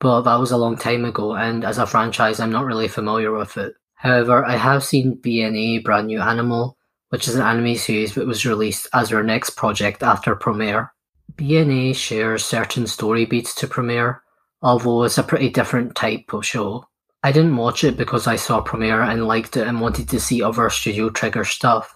but 0.02 0.24
that 0.24 0.36
was 0.36 0.52
a 0.52 0.58
long 0.58 0.76
time 0.76 1.06
ago, 1.06 1.34
and 1.38 1.64
as 1.64 1.78
a 1.78 1.88
franchise, 1.88 2.42
I'm 2.42 2.52
not 2.52 2.66
really 2.66 2.90
familiar 2.90 3.32
with 3.32 3.56
it. 3.56 3.74
However, 3.96 4.44
I 4.44 4.58
have 4.58 4.84
seen 4.84 5.16
BNA 5.16 5.86
Brand 5.86 6.08
New 6.08 6.20
Animal, 6.20 6.78
which 7.08 7.30
is 7.30 7.36
an 7.36 7.44
anime 7.44 7.76
series 7.76 8.14
that 8.16 8.28
was 8.28 8.46
released 8.46 8.90
as 8.94 9.12
their 9.12 9.24
next 9.24 9.52
project 9.52 10.04
after 10.04 10.36
Promare. 10.36 10.90
BNA 11.36 11.96
shares 11.96 12.44
certain 12.44 12.86
story 12.86 13.24
beats 13.24 13.56
to 13.56 13.66
Promare, 13.66 14.20
although 14.62 15.04
it's 15.04 15.18
a 15.18 15.24
pretty 15.24 15.50
different 15.50 15.96
type 15.96 16.34
of 16.34 16.46
show. 16.46 16.86
I 17.24 17.32
didn't 17.32 17.58
watch 17.58 17.84
it 17.84 17.98
because 17.98 18.26
I 18.26 18.36
saw 18.36 18.64
Promare 18.64 19.08
and 19.08 19.28
liked 19.28 19.56
it 19.56 19.68
and 19.68 19.80
wanted 19.80 20.10
to 20.10 20.20
see 20.20 20.42
other 20.42 20.70
Studio 20.70 21.10
Trigger 21.10 21.46
stuff. 21.46 21.96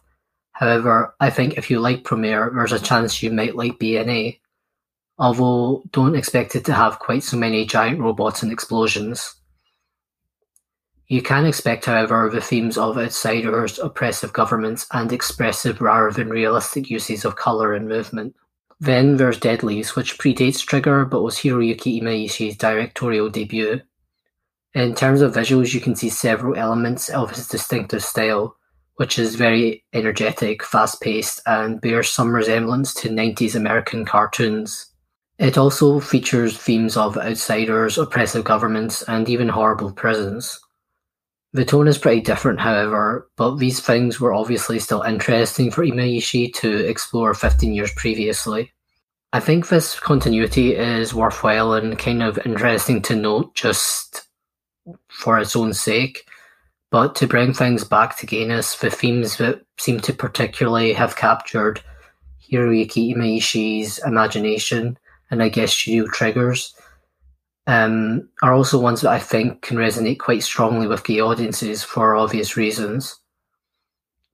However, 0.51 1.15
I 1.19 1.31
think 1.31 1.57
if 1.57 1.71
you 1.71 1.79
like 1.79 2.03
Promare, 2.03 2.53
there's 2.53 2.71
a 2.71 2.79
chance 2.79 3.23
you 3.23 3.31
might 3.31 3.55
like 3.55 3.79
BNA. 3.79 4.39
Although, 5.17 5.83
don't 5.91 6.15
expect 6.15 6.55
it 6.55 6.65
to 6.65 6.73
have 6.73 6.99
quite 6.99 7.23
so 7.23 7.37
many 7.37 7.65
giant 7.65 7.99
robots 7.99 8.43
and 8.43 8.51
explosions. 8.51 9.35
You 11.07 11.21
can 11.21 11.45
expect, 11.45 11.85
however, 11.85 12.29
the 12.29 12.41
themes 12.41 12.77
of 12.77 12.97
outsiders, 12.97 13.79
oppressive 13.79 14.33
governments, 14.33 14.87
and 14.91 15.11
expressive 15.11 15.81
rather 15.81 16.11
than 16.11 16.29
realistic 16.29 16.89
uses 16.89 17.25
of 17.25 17.35
colour 17.35 17.73
and 17.73 17.87
movement. 17.87 18.35
Then 18.79 19.17
there's 19.17 19.39
Dead 19.39 19.63
Leaves, 19.63 19.95
which 19.95 20.17
predates 20.17 20.65
Trigger 20.65 21.05
but 21.05 21.21
was 21.21 21.37
Hiroyuki 21.37 22.01
Imaishi's 22.01 22.57
directorial 22.57 23.29
debut. 23.29 23.81
In 24.75 24.93
terms 24.93 25.21
of 25.21 25.33
visuals, 25.33 25.73
you 25.73 25.79
can 25.79 25.95
see 25.95 26.09
several 26.09 26.57
elements 26.57 27.07
of 27.07 27.31
his 27.31 27.47
distinctive 27.47 28.03
style, 28.03 28.57
which 28.97 29.17
is 29.17 29.35
very 29.35 29.85
energetic, 29.93 30.63
fast 30.65 30.99
paced, 30.99 31.41
and 31.45 31.79
bears 31.79 32.09
some 32.09 32.35
resemblance 32.35 32.93
to 32.95 33.07
90s 33.07 33.55
American 33.55 34.03
cartoons. 34.03 34.87
It 35.39 35.57
also 35.57 36.01
features 36.01 36.57
themes 36.57 36.97
of 36.97 37.17
outsiders, 37.17 37.97
oppressive 37.97 38.43
governments, 38.43 39.01
and 39.03 39.29
even 39.29 39.47
horrible 39.47 39.93
prisons. 39.93 40.59
The 41.53 41.63
tone 41.63 41.87
is 41.87 41.97
pretty 41.97 42.19
different, 42.19 42.59
however, 42.59 43.29
but 43.37 43.55
these 43.55 43.79
things 43.79 44.19
were 44.19 44.33
obviously 44.33 44.79
still 44.79 45.03
interesting 45.03 45.71
for 45.71 45.85
Imaishi 45.85 46.53
to 46.55 46.85
explore 46.85 47.33
15 47.33 47.73
years 47.73 47.93
previously. 47.93 48.73
I 49.31 49.39
think 49.39 49.69
this 49.69 49.97
continuity 49.97 50.75
is 50.75 51.13
worthwhile 51.13 51.73
and 51.73 51.97
kind 51.97 52.21
of 52.21 52.39
interesting 52.45 53.01
to 53.03 53.15
note 53.15 53.55
just 53.55 54.24
for 55.15 55.39
its 55.39 55.55
own 55.55 55.73
sake, 55.73 56.27
but 56.91 57.15
to 57.15 57.27
bring 57.27 57.53
things 57.53 57.83
back 57.83 58.17
to 58.17 58.25
gayness, 58.25 58.75
the 58.77 58.89
themes 58.89 59.37
that 59.37 59.61
seem 59.79 59.99
to 60.01 60.13
particularly 60.13 60.93
have 60.93 61.15
captured 61.15 61.81
Hiroyuki 62.51 63.15
Imaishi's 63.15 63.99
imagination 64.05 64.97
and 65.31 65.41
I 65.41 65.49
guess 65.49 65.73
studio 65.73 66.05
triggers 66.07 66.75
um, 67.67 68.29
are 68.43 68.53
also 68.53 68.79
ones 68.79 69.01
that 69.01 69.11
I 69.11 69.19
think 69.19 69.61
can 69.61 69.77
resonate 69.77 70.19
quite 70.19 70.43
strongly 70.43 70.87
with 70.87 71.03
gay 71.03 71.19
audiences 71.19 71.83
for 71.83 72.15
obvious 72.15 72.55
reasons. 72.55 73.19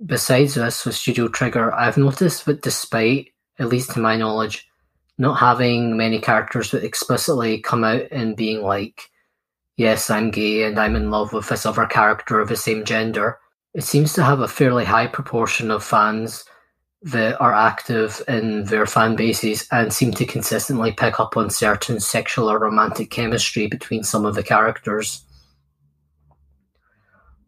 Besides 0.06 0.56
this, 0.56 0.86
with 0.86 0.96
Studio 0.96 1.28
Trigger, 1.28 1.74
I've 1.74 1.98
noticed 1.98 2.46
that 2.46 2.62
despite, 2.62 3.30
at 3.60 3.70
least 3.70 3.91
to 3.91 4.00
my 4.00 4.17
knowledge, 4.17 4.67
not 5.17 5.36
having 5.36 5.96
many 5.96 6.20
characters 6.20 6.72
that 6.72 6.84
explicitly 6.84 7.60
come 7.60 7.84
out 7.84 8.04
and 8.12 8.36
being 8.36 8.63
like, 8.63 9.11
yes, 9.78 10.10
I'm 10.10 10.32
gay 10.32 10.64
and 10.64 10.80
I'm 10.80 10.96
in 10.96 11.12
love 11.12 11.34
with 11.34 11.50
this 11.50 11.66
other 11.66 11.86
character 11.86 12.40
of 12.40 12.50
the 12.50 12.56
same 12.56 12.84
gender, 12.86 13.40
it 13.74 13.84
seems 13.84 14.14
to 14.14 14.24
have 14.24 14.42
a 14.42 14.48
fairly 14.48 14.86
high 14.86 15.08
proportion 15.08 15.72
of 15.72 15.84
fans 15.84 16.44
that 17.04 17.40
are 17.42 17.54
active 17.54 18.22
in 18.28 18.66
their 18.66 18.86
fan 18.86 19.16
bases 19.16 19.68
and 19.72 19.92
seem 19.92 20.12
to 20.12 20.26
consistently 20.26 20.92
pick 20.92 21.20
up 21.20 21.36
on 21.36 21.50
certain 21.50 22.00
sexual 22.00 22.50
or 22.50 22.60
romantic 22.60 23.10
chemistry 23.10 23.68
between 23.68 24.04
some 24.04 24.26
of 24.26 24.36
the 24.36 24.44
characters. 24.44 25.26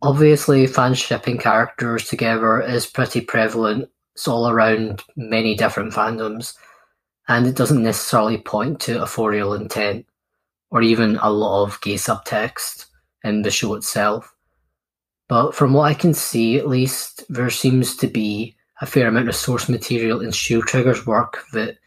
Obviously, 0.01 0.65
fans 0.65 0.97
shipping 0.97 1.37
characters 1.37 2.07
together 2.07 2.61
is 2.61 2.85
pretty 2.85 3.21
prevalent. 3.21 3.89
It's 4.15 4.27
all 4.27 4.49
around 4.49 5.03
many 5.15 5.55
different 5.55 5.93
fandoms, 5.93 6.55
and 7.27 7.45
it 7.45 7.55
doesn't 7.55 7.83
necessarily 7.83 8.37
point 8.37 8.79
to 8.81 9.01
authorial 9.01 9.53
intent 9.53 10.05
or 10.73 10.81
even 10.81 11.17
a 11.21 11.29
lot 11.29 11.63
of 11.63 11.79
gay 11.81 11.93
subtext 11.93 12.87
in 13.23 13.43
the 13.43 13.51
show 13.51 13.75
itself. 13.75 14.35
But 15.29 15.53
from 15.53 15.71
what 15.71 15.83
I 15.83 15.93
can 15.93 16.15
see, 16.15 16.57
at 16.57 16.67
least, 16.67 17.23
there 17.29 17.51
seems 17.51 17.95
to 17.97 18.07
be 18.07 18.55
a 18.81 18.87
fair 18.87 19.07
amount 19.07 19.29
of 19.29 19.35
source 19.35 19.69
material 19.69 20.19
in 20.19 20.31
Studio 20.31 20.65
Trigger's 20.65 21.05
work 21.05 21.45
that 21.53 21.77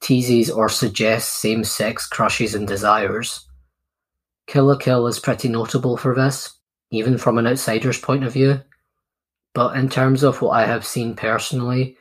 teases 0.00 0.50
or 0.50 0.68
suggests 0.68 1.32
same-sex 1.32 2.08
crushes 2.08 2.56
and 2.56 2.66
desires. 2.66 3.48
Kill 4.48 4.66
la 4.66 4.76
Kill 4.76 5.06
is 5.06 5.20
pretty 5.20 5.48
notable 5.48 5.96
for 5.96 6.12
this, 6.12 6.52
even 6.90 7.18
from 7.18 7.38
an 7.38 7.46
outsider's 7.46 8.00
point 8.00 8.24
of 8.24 8.32
view. 8.32 8.60
But 9.54 9.76
in 9.76 9.88
terms 9.88 10.24
of 10.24 10.42
what 10.42 10.50
I 10.50 10.66
have 10.66 10.84
seen 10.84 11.14
personally, 11.14 11.96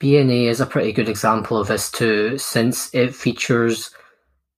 BNA 0.00 0.46
is 0.46 0.60
a 0.60 0.66
pretty 0.66 0.92
good 0.92 1.10
example 1.10 1.58
of 1.58 1.68
this 1.68 1.90
too, 1.90 2.38
since 2.38 2.92
it 2.94 3.14
features 3.14 3.90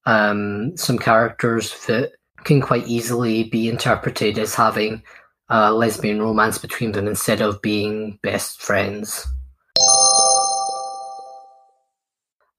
um, 0.06 0.76
some 0.76 0.98
characters 0.98 1.86
that 1.86 2.12
can 2.44 2.60
quite 2.60 2.86
easily 2.86 3.44
be 3.44 3.68
interpreted 3.68 4.38
as 4.38 4.54
having 4.54 5.02
a 5.48 5.72
lesbian 5.72 6.20
romance 6.20 6.58
between 6.58 6.92
them 6.92 7.06
instead 7.06 7.40
of 7.40 7.62
being 7.62 8.18
best 8.22 8.60
friends. 8.60 9.26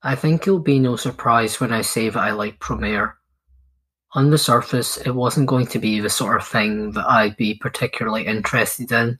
I 0.02 0.14
think 0.14 0.42
it'll 0.42 0.60
be 0.60 0.78
no 0.78 0.96
surprise 0.96 1.60
when 1.60 1.72
I 1.72 1.82
say 1.82 2.08
that 2.08 2.18
I 2.18 2.30
like 2.30 2.60
Promare. 2.60 3.14
On 4.12 4.30
the 4.30 4.38
surface, 4.38 4.96
it 4.98 5.10
wasn't 5.10 5.48
going 5.48 5.66
to 5.68 5.78
be 5.78 6.00
the 6.00 6.10
sort 6.10 6.36
of 6.36 6.46
thing 6.46 6.92
that 6.92 7.06
I'd 7.06 7.36
be 7.36 7.54
particularly 7.54 8.24
interested 8.26 8.90
in. 8.92 9.18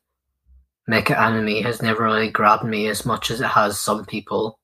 Mecha 0.89 1.19
anime 1.19 1.65
has 1.65 1.83
never 1.83 2.05
really 2.05 2.31
grabbed 2.31 2.65
me 2.65 2.87
as 2.87 3.05
much 3.05 3.31
as 3.31 3.41
it 3.41 3.49
has 3.49 3.79
some 3.79 4.05
people. 4.05 4.61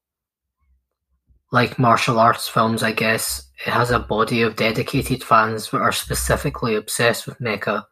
Like 1.53 1.79
martial 1.79 2.19
arts 2.19 2.49
films, 2.49 2.83
I 2.83 2.93
guess, 2.93 3.45
it 3.67 3.71
has 3.71 3.91
a 3.91 3.99
body 3.99 4.41
of 4.41 4.57
dedicated 4.57 5.23
fans 5.23 5.71
that 5.71 5.83
are 5.83 5.93
specifically 5.93 6.75
obsessed 6.75 7.27
with 7.27 7.39
mecha 7.39 7.85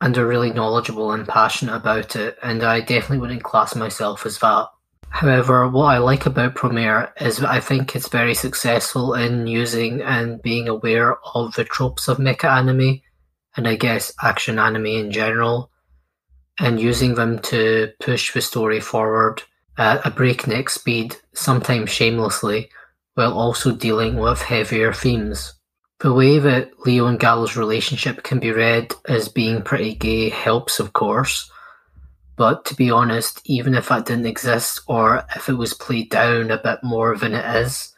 and 0.00 0.16
are 0.16 0.26
really 0.26 0.52
knowledgeable 0.52 1.10
and 1.10 1.26
passionate 1.26 1.74
about 1.74 2.14
it, 2.14 2.38
and 2.40 2.62
I 2.62 2.80
definitely 2.80 3.18
wouldn't 3.18 3.42
class 3.42 3.74
myself 3.74 4.24
as 4.24 4.38
that. 4.38 4.68
However, 5.08 5.68
what 5.68 5.86
I 5.86 5.98
like 5.98 6.24
about 6.24 6.54
Promare 6.54 7.10
is 7.20 7.38
that 7.38 7.50
I 7.50 7.58
think 7.58 7.96
it's 7.96 8.08
very 8.08 8.34
successful 8.34 9.14
in 9.14 9.48
using 9.48 10.00
and 10.02 10.40
being 10.40 10.68
aware 10.68 11.18
of 11.34 11.52
the 11.54 11.64
tropes 11.64 12.06
of 12.06 12.18
mecha 12.18 12.44
anime, 12.44 13.00
and 13.56 13.66
I 13.66 13.74
guess 13.74 14.14
action 14.22 14.60
anime 14.60 14.86
in 14.86 15.10
general, 15.10 15.72
and 16.60 16.80
using 16.80 17.16
them 17.16 17.40
to 17.40 17.90
push 17.98 18.32
the 18.32 18.40
story 18.40 18.78
forward 18.78 19.42
at 19.76 20.06
a 20.06 20.10
breakneck 20.10 20.70
speed, 20.70 21.16
sometimes 21.34 21.90
shamelessly, 21.90 22.70
while 23.14 23.32
also 23.32 23.72
dealing 23.72 24.16
with 24.16 24.42
heavier 24.42 24.92
themes. 24.92 25.54
The 26.00 26.12
way 26.12 26.38
that 26.38 26.70
Leo 26.86 27.06
and 27.06 27.20
Gallo's 27.20 27.56
relationship 27.56 28.22
can 28.22 28.38
be 28.38 28.52
read 28.52 28.94
as 29.06 29.28
being 29.28 29.62
pretty 29.62 29.94
gay 29.94 30.30
helps, 30.30 30.80
of 30.80 30.92
course, 30.92 31.50
but 32.40 32.64
to 32.64 32.74
be 32.74 32.90
honest, 32.90 33.42
even 33.44 33.74
if 33.74 33.88
that 33.88 34.06
didn't 34.06 34.24
exist 34.24 34.80
or 34.86 35.26
if 35.36 35.50
it 35.50 35.58
was 35.58 35.74
played 35.74 36.08
down 36.08 36.50
a 36.50 36.56
bit 36.56 36.78
more 36.82 37.14
than 37.14 37.34
it 37.34 37.44
is, 37.56 37.94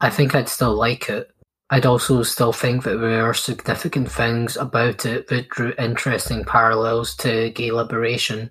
I 0.00 0.10
think 0.10 0.34
I'd 0.34 0.48
still 0.48 0.74
like 0.74 1.08
it. 1.08 1.30
I'd 1.70 1.86
also 1.86 2.24
still 2.24 2.52
think 2.52 2.82
that 2.82 2.96
there 2.96 3.24
are 3.24 3.34
significant 3.34 4.10
things 4.10 4.56
about 4.56 5.06
it 5.06 5.28
that 5.28 5.50
drew 5.50 5.74
interesting 5.78 6.44
parallels 6.44 7.14
to 7.18 7.50
gay 7.50 7.70
liberation, 7.70 8.50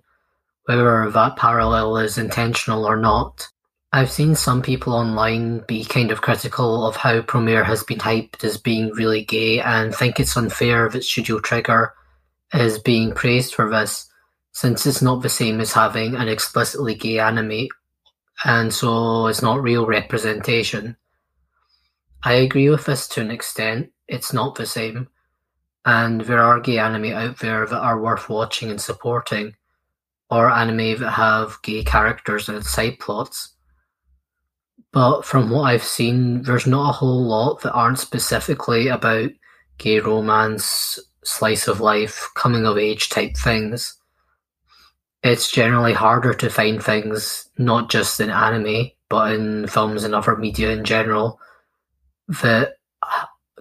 whether 0.63 1.11
that 1.11 1.35
parallel 1.35 1.97
is 1.97 2.17
intentional 2.17 2.85
or 2.85 2.95
not. 2.95 3.49
I've 3.93 4.11
seen 4.11 4.35
some 4.35 4.61
people 4.61 4.93
online 4.93 5.63
be 5.65 5.85
kind 5.85 6.11
of 6.11 6.21
critical 6.21 6.85
of 6.85 6.97
how 6.97 7.21
Promare 7.21 7.63
has 7.63 7.83
been 7.83 7.99
hyped 7.99 8.43
as 8.43 8.57
being 8.57 8.91
really 8.91 9.23
gay 9.23 9.61
and 9.61 9.95
think 9.95 10.19
it's 10.19 10.35
unfair 10.35 10.89
that 10.89 11.05
Studio 11.05 11.39
Trigger 11.39 11.93
is 12.53 12.79
being 12.79 13.13
praised 13.13 13.53
for 13.55 13.69
this, 13.69 14.09
since 14.51 14.85
it's 14.85 15.01
not 15.01 15.21
the 15.21 15.29
same 15.29 15.61
as 15.61 15.71
having 15.71 16.15
an 16.15 16.27
explicitly 16.27 16.95
gay 16.95 17.19
anime, 17.19 17.67
and 18.43 18.73
so 18.73 19.27
it's 19.27 19.41
not 19.41 19.63
real 19.63 19.85
representation. 19.85 20.97
I 22.23 22.33
agree 22.33 22.69
with 22.69 22.85
this 22.85 23.07
to 23.09 23.21
an 23.21 23.31
extent. 23.31 23.91
It's 24.07 24.33
not 24.33 24.55
the 24.55 24.65
same. 24.65 25.07
And 25.85 26.21
there 26.21 26.41
are 26.41 26.59
gay 26.59 26.79
anime 26.79 27.13
out 27.13 27.39
there 27.39 27.65
that 27.65 27.79
are 27.79 28.01
worth 28.01 28.27
watching 28.27 28.69
and 28.69 28.81
supporting, 28.81 29.55
or 30.29 30.49
anime 30.49 30.99
that 30.99 31.11
have 31.11 31.61
gay 31.63 31.83
characters 31.83 32.49
and 32.49 32.65
side 32.65 32.99
plots. 32.99 33.53
But 34.91 35.23
from 35.23 35.49
what 35.49 35.63
I've 35.63 35.83
seen, 35.83 36.43
there's 36.43 36.67
not 36.67 36.89
a 36.89 36.93
whole 36.93 37.23
lot 37.23 37.61
that 37.61 37.73
aren't 37.73 37.99
specifically 37.99 38.87
about 38.87 39.29
gay 39.77 39.99
romance, 39.99 40.99
slice 41.23 41.67
of 41.67 41.81
life, 41.81 42.29
coming 42.35 42.65
of 42.65 42.77
age 42.77 43.09
type 43.09 43.35
things. 43.35 43.95
It's 45.23 45.51
generally 45.51 45.93
harder 45.93 46.33
to 46.35 46.49
find 46.49 46.81
things, 46.81 47.49
not 47.57 47.89
just 47.89 48.19
in 48.19 48.29
anime, 48.29 48.91
but 49.09 49.33
in 49.33 49.67
films 49.67 50.03
and 50.03 50.15
other 50.15 50.35
media 50.35 50.71
in 50.71 50.83
general, 50.83 51.39
that 52.41 52.77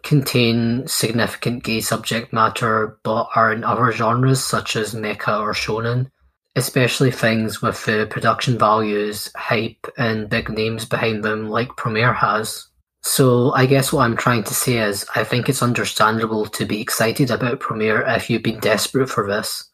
contain 0.02 0.87
significant 0.87 1.64
gay 1.64 1.81
subject 1.81 2.33
matter 2.33 2.98
but 3.02 3.29
are 3.35 3.52
in 3.52 3.64
other 3.64 3.90
genres 3.90 4.42
such 4.42 4.76
as 4.76 4.94
mecha 4.94 5.40
or 5.40 5.52
shonen, 5.52 6.11
especially 6.57 7.11
things 7.11 7.61
with 7.61 7.85
the 7.85 8.07
production 8.11 8.59
values, 8.59 9.31
hype, 9.37 9.87
and 9.99 10.31
big 10.31 10.49
names 10.49 10.87
behind 10.87 11.23
them 11.23 11.49
like 11.49 11.69
Promare 11.69 12.16
has. 12.16 12.66
So 13.03 13.53
I 13.53 13.66
guess 13.66 13.92
what 13.92 14.03
I'm 14.03 14.16
trying 14.16 14.42
to 14.45 14.55
say 14.55 14.79
is 14.79 15.07
I 15.14 15.23
think 15.23 15.49
it's 15.49 15.62
understandable 15.62 16.47
to 16.47 16.64
be 16.64 16.81
excited 16.81 17.31
about 17.31 17.61
Promare 17.61 18.16
if 18.16 18.29
you've 18.29 18.42
been 18.42 18.59
desperate 18.59 19.09
for 19.09 19.29
this. 19.29 19.71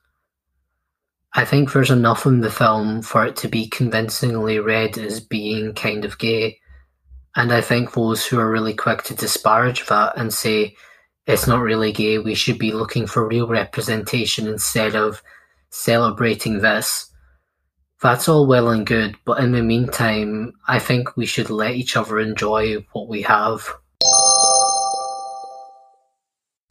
I 1.35 1.47
think 1.47 1.73
there's 1.73 1.90
enough 1.90 2.27
in 2.27 2.40
the 2.40 2.51
film 2.51 3.01
for 3.01 3.25
it 3.25 3.37
to 3.37 3.49
be 3.49 3.68
convincingly 3.68 4.59
read 4.59 4.99
as 4.99 5.21
being 5.21 5.73
kind 5.73 6.05
of 6.05 6.18
gay, 6.18 6.59
and 7.35 7.53
I 7.53 7.62
think 7.62 7.95
those 7.95 8.27
who 8.27 8.38
are 8.38 8.51
really 8.51 8.75
quick 8.75 9.05
to 9.05 9.14
disparage 9.14 9.87
that 9.87 10.18
and 10.18 10.31
say 10.35 10.77
it's 11.27 11.47
not 11.47 11.62
really 11.62 11.92
gay, 11.92 12.18
we 12.18 12.35
should 12.35 12.59
be 12.59 12.73
looking 12.73 13.07
for 13.07 13.27
real 13.27 13.49
representation 13.49 14.47
instead 14.47 14.95
of 14.95 15.23
celebrating 15.73 16.61
this. 16.61 17.11
That's 18.01 18.29
all 18.29 18.47
well 18.47 18.69
and 18.69 18.87
good, 18.87 19.17
but 19.25 19.41
in 19.41 19.53
the 19.53 19.63
meantime, 19.63 20.53
I 20.69 20.79
think 20.79 21.17
we 21.17 21.27
should 21.27 21.51
let 21.51 21.75
each 21.75 21.97
other 21.97 22.21
enjoy 22.21 22.85
what 22.93 23.09
we 23.09 23.23
have. 23.23 23.69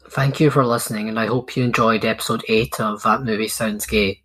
Thank 0.10 0.40
you 0.40 0.52
for 0.52 0.66
listening, 0.66 1.10
and 1.10 1.20
I 1.20 1.28
hope 1.28 1.56
you 1.56 1.64
enjoyed 1.64 2.06
episode 2.06 2.44
8 2.48 2.80
of 2.82 3.04
That 3.04 3.24
Movie 3.24 3.48
Sounds 3.48 3.86
Gay. 3.86 4.22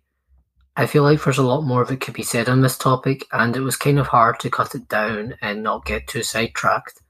I 0.75 0.85
feel 0.85 1.03
like 1.03 1.23
there's 1.23 1.37
a 1.37 1.43
lot 1.43 1.61
more 1.61 1.85
that 1.85 2.01
could 2.01 2.13
be 2.13 2.23
said 2.23 2.49
on 2.49 2.61
this 2.61 2.77
topic, 2.77 3.25
and 3.31 3.55
it 3.55 3.61
was 3.61 3.77
kind 3.77 3.97
of 3.97 4.07
hard 4.07 4.39
to 4.41 4.49
cut 4.49 4.75
it 4.75 4.87
down 4.89 5.35
and 5.41 5.63
not 5.63 5.85
get 5.85 6.07
too 6.07 6.23
sidetracked. 6.23 7.01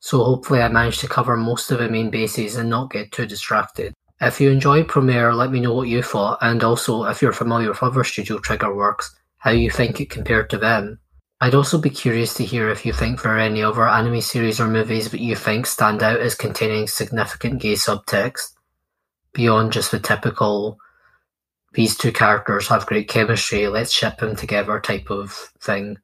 So 0.00 0.24
hopefully 0.24 0.62
I 0.62 0.68
managed 0.68 1.00
to 1.00 1.08
cover 1.08 1.36
most 1.36 1.70
of 1.70 1.78
the 1.78 1.88
main 1.88 2.10
bases 2.10 2.56
and 2.56 2.70
not 2.70 2.90
get 2.90 3.12
too 3.12 3.26
distracted. 3.26 3.94
If 4.20 4.40
you 4.40 4.50
enjoyed 4.50 4.88
Promare, 4.88 5.34
let 5.34 5.50
me 5.50 5.60
know 5.60 5.74
what 5.74 5.88
you 5.88 6.02
thought, 6.02 6.38
and 6.40 6.62
also 6.62 7.04
if 7.04 7.20
you're 7.20 7.32
familiar 7.32 7.68
with 7.68 7.82
other 7.82 8.04
Studio 8.04 8.38
Trigger 8.38 8.74
works, 8.74 9.14
how 9.38 9.50
you 9.50 9.70
think 9.70 10.00
it 10.00 10.10
compared 10.10 10.50
to 10.50 10.58
them. 10.58 11.00
I'd 11.40 11.54
also 11.54 11.78
be 11.78 11.90
curious 11.90 12.32
to 12.34 12.44
hear 12.44 12.70
if 12.70 12.86
you 12.86 12.92
think 12.92 13.20
there 13.20 13.34
are 13.34 13.38
any 13.38 13.62
other 13.62 13.86
anime 13.86 14.20
series 14.20 14.60
or 14.60 14.68
movies 14.68 15.10
that 15.10 15.20
you 15.20 15.36
think 15.36 15.66
stand 15.66 16.02
out 16.02 16.20
as 16.20 16.34
containing 16.34 16.86
significant 16.86 17.60
gay 17.60 17.74
subtext, 17.74 18.52
beyond 19.32 19.72
just 19.72 19.90
the 19.90 19.98
typical 19.98 20.78
these 21.74 21.96
two 21.96 22.12
characters 22.12 22.68
have 22.68 22.86
great 22.86 23.08
chemistry, 23.08 23.68
let's 23.68 23.92
ship 23.92 24.18
them 24.18 24.36
together 24.36 24.80
type 24.80 25.10
of 25.10 25.32
thing. 25.60 25.98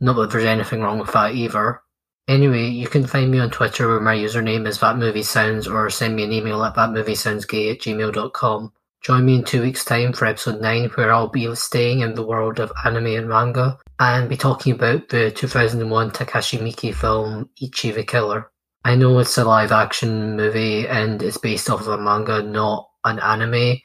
Not 0.00 0.14
that 0.14 0.30
there's 0.30 0.44
anything 0.44 0.82
wrong 0.82 0.98
with 0.98 1.12
that 1.12 1.34
either. 1.34 1.81
Anyway, 2.28 2.68
you 2.68 2.86
can 2.86 3.06
find 3.06 3.30
me 3.30 3.40
on 3.40 3.50
Twitter 3.50 3.88
where 3.88 4.00
my 4.00 4.14
username 4.14 4.66
is 4.66 4.78
thatmoviesounds 4.78 5.72
or 5.72 5.90
send 5.90 6.14
me 6.14 6.24
an 6.24 6.32
email 6.32 6.62
at 6.62 6.76
thatmoviesoundsgay 6.76 7.72
at 7.72 7.80
gmail.com. 7.80 8.72
Join 9.02 9.24
me 9.24 9.36
in 9.36 9.44
two 9.44 9.62
weeks' 9.62 9.84
time 9.84 10.12
for 10.12 10.26
episode 10.26 10.60
9 10.60 10.90
where 10.90 11.12
I'll 11.12 11.28
be 11.28 11.52
staying 11.56 12.00
in 12.00 12.14
the 12.14 12.24
world 12.24 12.60
of 12.60 12.72
anime 12.84 13.06
and 13.06 13.28
manga 13.28 13.78
and 13.98 14.28
be 14.28 14.36
talking 14.36 14.74
about 14.74 15.08
the 15.08 15.32
2001 15.32 16.12
Takashi 16.12 16.60
Miike 16.60 16.94
film 16.94 17.50
Ichi 17.60 17.90
the 17.90 18.04
Killer. 18.04 18.50
I 18.84 18.94
know 18.94 19.18
it's 19.18 19.36
a 19.38 19.44
live 19.44 19.72
action 19.72 20.36
movie 20.36 20.86
and 20.86 21.20
it's 21.20 21.38
based 21.38 21.68
off 21.68 21.80
of 21.80 21.88
a 21.88 21.98
manga, 21.98 22.42
not 22.42 22.88
an 23.04 23.18
anime, 23.18 23.78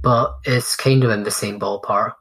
but 0.00 0.36
it's 0.44 0.76
kind 0.76 1.02
of 1.02 1.10
in 1.10 1.24
the 1.24 1.30
same 1.32 1.58
ballpark. 1.58 2.12